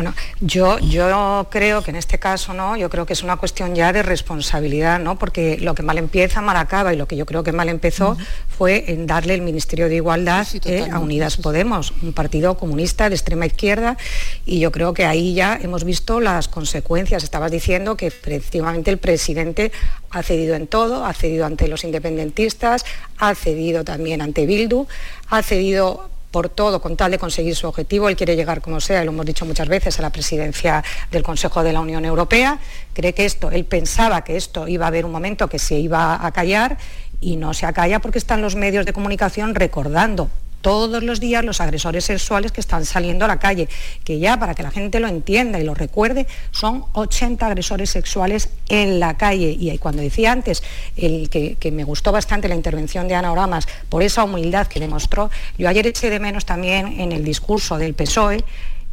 [0.00, 2.74] Bueno, yo, yo creo que en este caso, ¿no?
[2.74, 5.18] Yo creo que es una cuestión ya de responsabilidad, ¿no?
[5.18, 8.16] Porque lo que mal empieza, mal acaba, y lo que yo creo que mal empezó
[8.48, 13.14] fue en darle el Ministerio de Igualdad eh, a Unidas Podemos, un partido comunista de
[13.14, 13.98] extrema izquierda,
[14.46, 17.22] y yo creo que ahí ya hemos visto las consecuencias.
[17.22, 19.70] Estabas diciendo que efectivamente el presidente
[20.08, 22.86] ha cedido en todo, ha cedido ante los independentistas,
[23.18, 24.86] ha cedido también ante Bildu,
[25.28, 28.08] ha cedido por todo con tal de conseguir su objetivo.
[28.08, 31.22] Él quiere llegar, como sea, y lo hemos dicho muchas veces, a la presidencia del
[31.22, 32.58] Consejo de la Unión Europea.
[32.92, 36.24] Cree que esto, él pensaba que esto iba a haber un momento que se iba
[36.24, 36.78] a callar
[37.20, 40.30] y no se acalla porque están los medios de comunicación recordando
[40.60, 43.68] todos los días los agresores sexuales que están saliendo a la calle,
[44.04, 48.50] que ya para que la gente lo entienda y lo recuerde, son 80 agresores sexuales
[48.68, 49.56] en la calle.
[49.58, 50.62] Y cuando decía antes
[50.96, 54.80] el que, que me gustó bastante la intervención de Ana Oramas por esa humildad que
[54.80, 58.44] demostró, yo ayer eché de menos también en el discurso del PSOE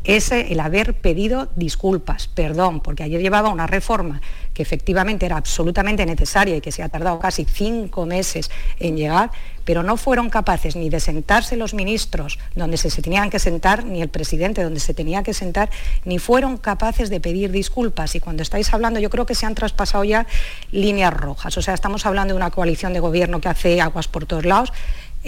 [0.08, 4.22] ese el haber pedido disculpas, perdón, porque ayer llevaba una reforma
[4.54, 8.50] que efectivamente era absolutamente necesaria y que se ha tardado casi cinco meses
[8.80, 9.30] en llegar,
[9.66, 13.84] pero no fueron capaces ni de sentarse los ministros donde se, se tenían que sentar,
[13.84, 15.70] ni el presidente donde se tenía que sentar,
[16.06, 18.16] ni fueron capaces de pedir disculpas.
[18.16, 20.26] Y cuando estáis hablando, yo creo que se han traspasado ya
[20.72, 21.58] líneas rojas.
[21.58, 24.72] O sea, estamos hablando de una coalición de gobierno que hace aguas por todos lados.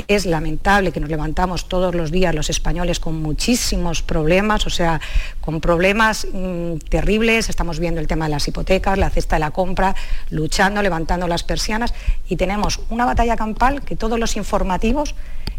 [0.08, 5.02] Es lamentable que nos levantamos todos los días los españoles con muchísimos problemas, o sea,
[5.42, 7.50] con problemas mm, terribles.
[7.50, 9.96] Estamos viendo el tema de las hipotecas, la cesta de la compra,
[10.30, 11.94] luchando, levantando las persianas
[12.30, 15.16] y tenemos una batalla campal que todos los informativos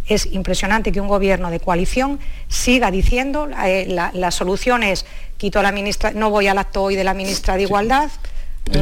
[0.07, 2.19] es impresionante que un gobierno de coalición
[2.49, 5.05] siga diciendo eh, la, la solución es
[5.37, 8.11] quito a la ministra, no voy al acto hoy de la ministra de Igualdad,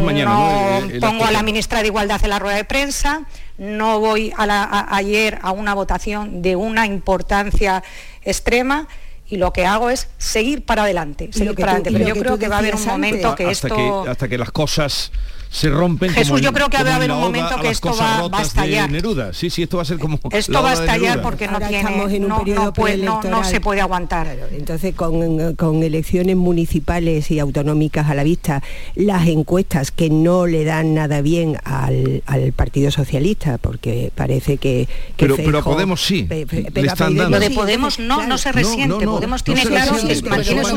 [0.04, 0.80] mañana, ¿no?
[0.80, 1.26] no El- el pongo acto.
[1.26, 3.22] a la ministra de Igualdad en la rueda de prensa,
[3.58, 7.82] no voy a la- a- ayer a una votación de una importancia
[8.22, 8.88] extrema
[9.28, 11.90] y lo que hago es seguir para adelante, seguir para adelante.
[11.92, 14.02] Pero yo creo que va a haber un momento que hasta esto...
[14.04, 15.12] Que, hasta que las cosas
[15.50, 17.94] se rompen Jesús, como en- yo creo que va a haber un momento que esto
[17.96, 18.90] va- va a estallar.
[18.90, 19.32] Neruda.
[19.32, 21.82] Sí, sí, esto va a ser como Esto va a estallar porque no Ahora tiene,
[21.82, 24.28] estamos en un no, periodo no puede- no- no se puede aguantar.
[24.52, 28.62] Entonces, con, con elecciones municipales y autonómicas a la vista,
[28.94, 34.86] las encuestas que no le dan nada bien al, al Partido Socialista, porque parece que...
[35.16, 37.36] que Pero- pero Podemos sí, pe- pe- le pero a están Podemos dando.
[37.36, 38.58] Lo de sí, Podemos no, no se claro.
[38.68, 38.88] resiente.
[38.88, 40.74] No, no, Podemos no tiene claro que mantiene su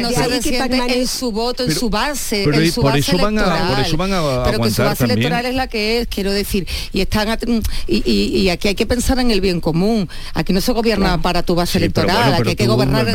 [0.00, 2.54] no, se resiente en su voto, en su base, por
[2.96, 3.76] eso van a- electoral.
[3.76, 5.18] por eso van a pero que su base también.
[5.18, 7.42] electoral es la que es, quiero decir, y están at-
[7.86, 10.08] y, y- y aquí hay que pensar en el bien común.
[10.34, 13.06] Aquí no se gobierna para tu base Sí, pero electoral, bueno, aquí hay que gobernar.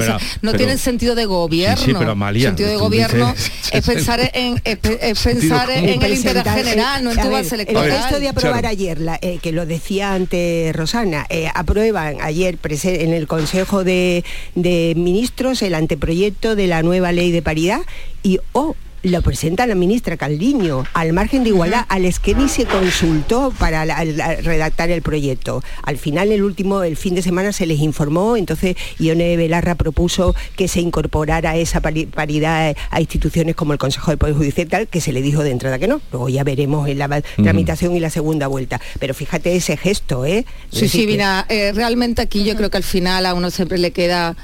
[0.41, 1.77] no pero- tiene sentido de gobierno.
[1.77, 5.67] Sí, sí, pero Amalia, sentido de gobierno dices- es pensar en es, pe- es pensar
[5.67, 5.89] común.
[5.89, 7.89] en el interés general, no en a tu ver, base el electoral.
[7.89, 13.13] texto de aprobar ayer, la- eh, que lo decía antes Rosana, eh, aprueban ayer en
[13.13, 14.23] el Consejo de,
[14.55, 17.79] de Ministros el anteproyecto de la nueva ley de paridad
[18.23, 18.75] y, oh,
[19.05, 23.85] lo presenta la ministra Caldiño, al margen de igualdad, al que ni se consultó para
[23.85, 25.63] la- la- redactar el proyecto.
[25.83, 30.35] Al final, el último, el fin de semana se les informó, entonces Ione Belarra propuso
[30.55, 34.87] que se incorporara esa pari- paridad a instituciones como el Consejo del Poder Judicial, tal,
[34.87, 36.01] que se le dijo de entrada que no.
[36.11, 38.81] Luego ya veremos en la tramitación y la segunda vuelta.
[38.99, 40.45] Pero fíjate ese gesto, ¿eh?
[40.71, 43.91] Sí, sí, mira, eh, realmente aquí yo creo que al final a uno siempre le
[43.91, 44.35] queda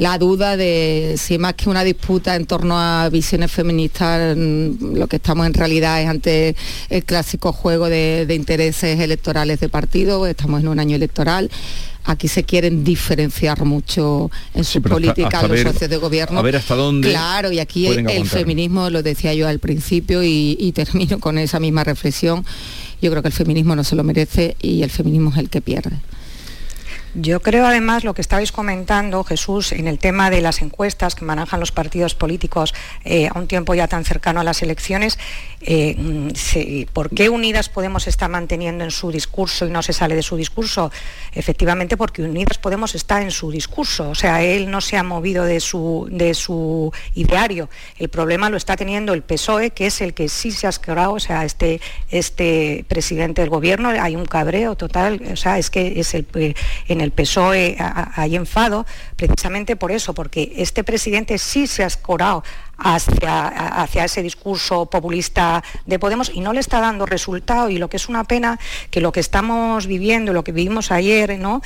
[0.00, 5.06] la duda de si más que una disputa en torno a visiones feministas, mm, lo
[5.08, 6.56] que estamos en realidad es ante
[6.88, 11.50] el clásico juego de, de intereses electorales de partido, estamos en un año electoral.
[12.04, 15.96] Aquí se quieren diferenciar mucho en su pero hasta- política hasta los ver- socios de
[15.98, 16.38] gobierno.
[16.38, 20.56] a ver hasta dónde Claro, y aquí el, feminismo, lo decía yo al principio y,
[20.58, 22.42] y termino con esa misma reflexión.
[23.02, 25.60] Yo creo que el feminismo no se lo merece y el feminismo es el que
[25.60, 25.96] pierde.
[27.14, 31.24] Yo creo además lo que estabais comentando, Jesús, en el tema de las encuestas que
[31.24, 32.72] manejan los partidos políticos
[33.04, 35.18] eh, a un tiempo ya tan cercano a las elecciones,
[35.60, 40.14] eh, mm, ¿por qué Unidas Podemos está manteniendo en su discurso y no se sale
[40.14, 40.92] de su discurso?
[41.32, 45.44] Efectivamente porque Unidas Podemos está en su discurso, o sea, él no se ha movido
[45.44, 47.68] de su, de su ideario.
[47.98, 51.14] El problema lo está teniendo el PSOE, que es el que sí se ha asquerado,
[51.14, 55.98] o sea, este, este presidente del gobierno, hay un cabreo total, o sea, es que
[55.98, 56.54] es el, eh,
[57.00, 58.86] en el PSOE hay enfado,
[59.16, 62.44] precisamente por eso, porque este presidente sí se ha escorado
[62.76, 67.96] hacia ese discurso populista de Podemos y no le está dando resultado y lo que
[67.96, 68.58] es una pena
[68.90, 71.62] que lo que estamos viviendo, lo que vivimos ayer, ¿no?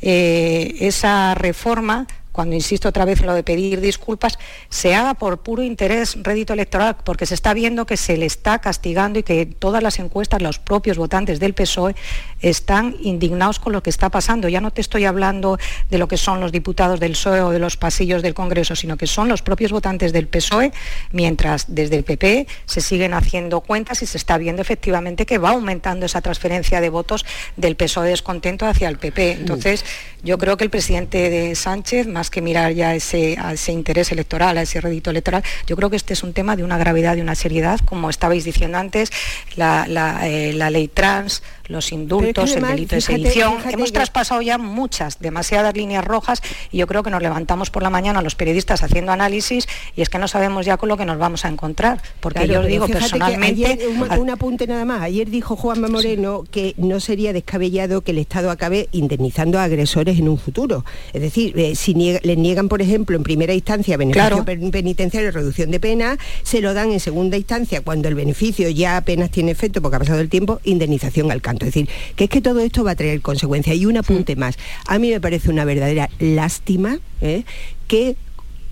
[0.00, 2.06] Eh, esa reforma
[2.38, 6.52] cuando insisto otra vez en lo de pedir disculpas, se haga por puro interés rédito
[6.52, 10.40] electoral, porque se está viendo que se le está castigando y que todas las encuestas,
[10.40, 11.96] los propios votantes del PSOE
[12.40, 14.48] están indignados con lo que está pasando.
[14.48, 15.58] Ya no te estoy hablando
[15.90, 18.96] de lo que son los diputados del PSOE o de los pasillos del Congreso, sino
[18.96, 20.70] que son los propios votantes del PSOE,
[21.10, 25.50] mientras desde el PP se siguen haciendo cuentas y se está viendo efectivamente que va
[25.50, 27.26] aumentando esa transferencia de votos
[27.56, 29.32] del PSOE descontento hacia el PP.
[29.32, 29.84] Entonces,
[30.22, 34.12] yo creo que el presidente de Sánchez, más que mirar ya ese, a ese interés
[34.12, 37.16] electoral, a ese rédito electoral, yo creo que este es un tema de una gravedad,
[37.16, 39.10] de una seriedad, como estabais diciendo antes,
[39.56, 43.56] la, la, eh, la ley trans, los indultos, además, el delito de sedición.
[43.58, 46.40] fíjate Hemos que- traspasado ya muchas, demasiadas líneas rojas
[46.72, 50.08] y yo creo que nos levantamos por la mañana los periodistas haciendo análisis y es
[50.08, 52.00] que no sabemos ya con lo que nos vamos a encontrar.
[52.20, 53.66] Porque Claro, yo os digo personalmente...
[53.66, 55.02] ayer, un, un apunte nada más.
[55.02, 60.18] Ayer dijo Juanma Moreno que no sería descabellado que el Estado acabe indemnizando a agresores
[60.18, 60.86] en un futuro.
[61.12, 64.70] Es decir, eh, si niega- les niegan, por ejemplo, en primera instancia beneficio Claro.
[64.70, 69.30] penitenciario, reducción de pena, se lo dan en segunda instancia cuando el beneficio ya apenas
[69.30, 71.66] tiene efecto porque ha pasado el tiempo, indemnización al canto.
[71.66, 73.76] Es decir, que es que todo esto va a traer consecuencias.
[73.76, 74.56] Y un apunte más.
[74.86, 77.44] A mí me parece una verdadera lástima ¿eh?
[77.86, 78.16] que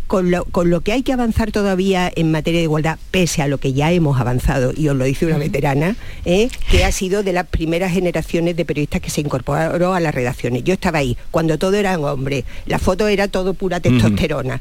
[0.06, 3.48] con lo, con lo que hay que avanzar todavía en materia de igualdad, pese a
[3.48, 6.48] lo que ya hemos avanzado, y os lo dice una veterana, ¿eh?
[6.70, 10.64] que ha sido de las primeras generaciones de periodistas que se incorporó a las redacciones.
[10.64, 14.60] Yo estaba ahí, cuando todo eran hombres, la foto era todo pura testosterona.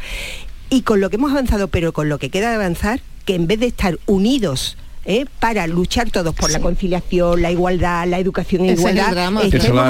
[0.70, 3.48] Y con lo que hemos avanzado, pero con lo que queda de avanzar, que en
[3.48, 5.26] vez de estar unidos, ¿eh?
[5.40, 9.12] para luchar todos por la conciliación, la igualdad, la educación en Ese es el igualdad,
[9.14, 9.40] drama.
[9.42, 9.82] asistiendo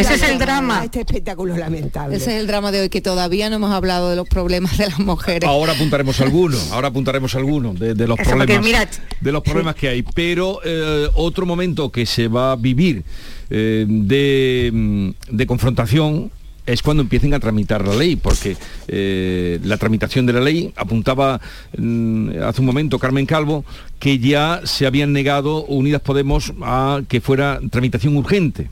[0.00, 0.80] Ese a- es el drama.
[0.80, 2.16] a este espectáculo lamentable.
[2.16, 4.88] Ese es el drama de hoy, que todavía no hemos hablado de los problemas de
[4.88, 5.48] las mujeres.
[5.48, 8.88] Ahora apuntaremos alguno, ahora apuntaremos alguno de, de los Eso, porque problemas, mira,
[9.20, 10.02] de los problemas que hay.
[10.02, 13.04] Pero eh, otro momento que se va a vivir
[13.50, 16.30] eh, de, mm, de confrontación
[16.66, 18.56] es cuando empiecen a tramitar la ley, porque
[18.88, 21.40] eh, la tramitación de la ley apuntaba
[21.76, 23.64] mm, hace un momento Carmen Calvo
[23.98, 28.68] que ya se habían negado Unidas Podemos a que fuera tramitación urgente.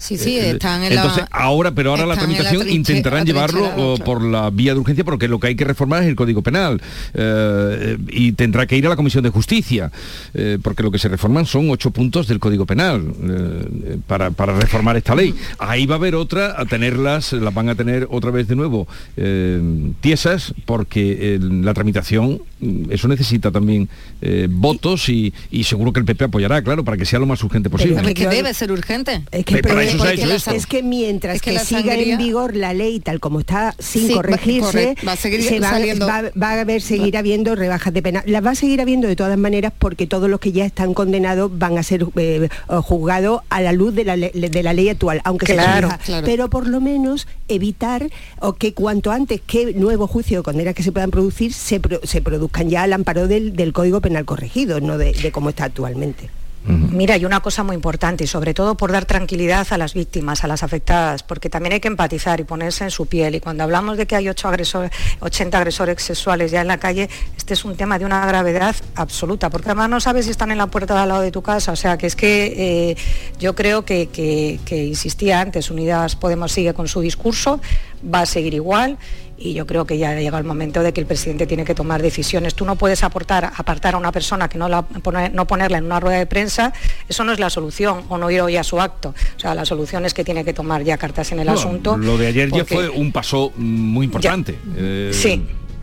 [0.00, 4.22] Sí, sí, Eh, están en la- Entonces, ahora, pero ahora la tramitación intentarán llevarlo por
[4.22, 6.80] la vía de urgencia porque lo que hay que reformar es el Código Penal
[7.14, 9.92] eh, y tendrá que ir a la Comisión de Justicia
[10.32, 14.58] eh, porque lo que se reforman son ocho puntos del Código Penal eh, para, para
[14.58, 15.34] reformar esta ley.
[15.58, 18.88] Ahí va a haber otra, a tenerlas, las van a tener otra vez de nuevo
[19.18, 19.60] eh,
[20.00, 23.88] tiesas porque eh, la tramitación, mm, eso necesita también
[24.22, 27.42] eh, votos y, y seguro que el PP apoyará, claro, para que sea lo más
[27.44, 28.00] urgente posible.
[28.00, 29.22] Es que debe ser urgente.
[29.30, 29.60] Es que,
[29.90, 30.50] eso se ha porque hecho la- esto.
[30.52, 34.06] es que mientras Es que siga sangría- en vigor la ley tal como está sin
[34.06, 37.54] Sí, va- corregirse, va a seguir se va, saliendo- va- va a haber seguir habiendo
[37.54, 38.22] rebajas de pena.
[38.26, 41.50] Las va a seguir habiendo de todas maneras porque todos los que ya están condenados
[41.58, 42.48] van a ser eh,
[42.82, 46.04] juzgados a la luz de la, de la ley actual, aunque se Claro, corrija.
[46.04, 46.26] claro.
[46.26, 48.08] Pero por lo menos evitar
[48.40, 52.00] o que cuanto antes que nuevos juicios o condenas que se puedan producir se, pro-
[52.04, 55.64] se produzcan ya al amparo del, del Código Penal corregido, no de, de cómo está
[55.64, 56.30] actualmente.
[56.62, 60.44] Mira, hay una cosa muy importante y sobre todo por dar tranquilidad a las víctimas,
[60.44, 63.34] a las afectadas, porque también hay que empatizar y ponerse en su piel.
[63.34, 64.90] Y cuando hablamos de que hay ocho agresores,
[65.20, 69.48] 80 agresores sexuales ya en la calle, este es un tema de una gravedad absoluta,
[69.48, 71.72] porque además no sabes si están en la puerta de al lado de tu casa.
[71.72, 72.96] O sea, que es que eh,
[73.38, 77.60] yo creo que, que- que insistía antes, Unidas Podemos sigue con su discurso,
[78.04, 78.98] va a seguir igual
[79.42, 82.02] y yo creo que ya llega el momento de que el presidente tiene que tomar
[82.02, 82.54] decisiones.
[82.54, 85.86] Tú no puedes aportar, apartar a una persona que no, la, pone- no ponerla en
[85.86, 86.72] una rueda de prensa,
[87.08, 89.14] eso no es la solución, o no ir hoy a su acto.
[89.36, 91.96] O sea, la solución es que tiene que tomar ya cartas en el No, asunto.
[91.96, 94.58] Lo de ayer ya fue un paso muy importante.
[94.76, 95.42] eh, Sí.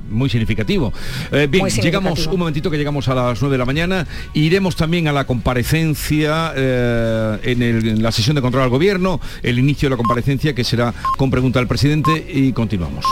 [0.10, 0.94] Muy significativo.
[1.32, 1.82] Eh, bien, Muy significativo.
[2.16, 4.08] llegamos un momentito que llegamos a las 9 de la mañana.
[4.34, 9.20] Iremos también a la comparecencia eh, en, el- en la sesión de control al gobierno,
[9.44, 13.06] el inicio de la comparecencia que será con pregunta al presidente y continuamos.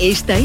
[0.00, 0.42] Esta es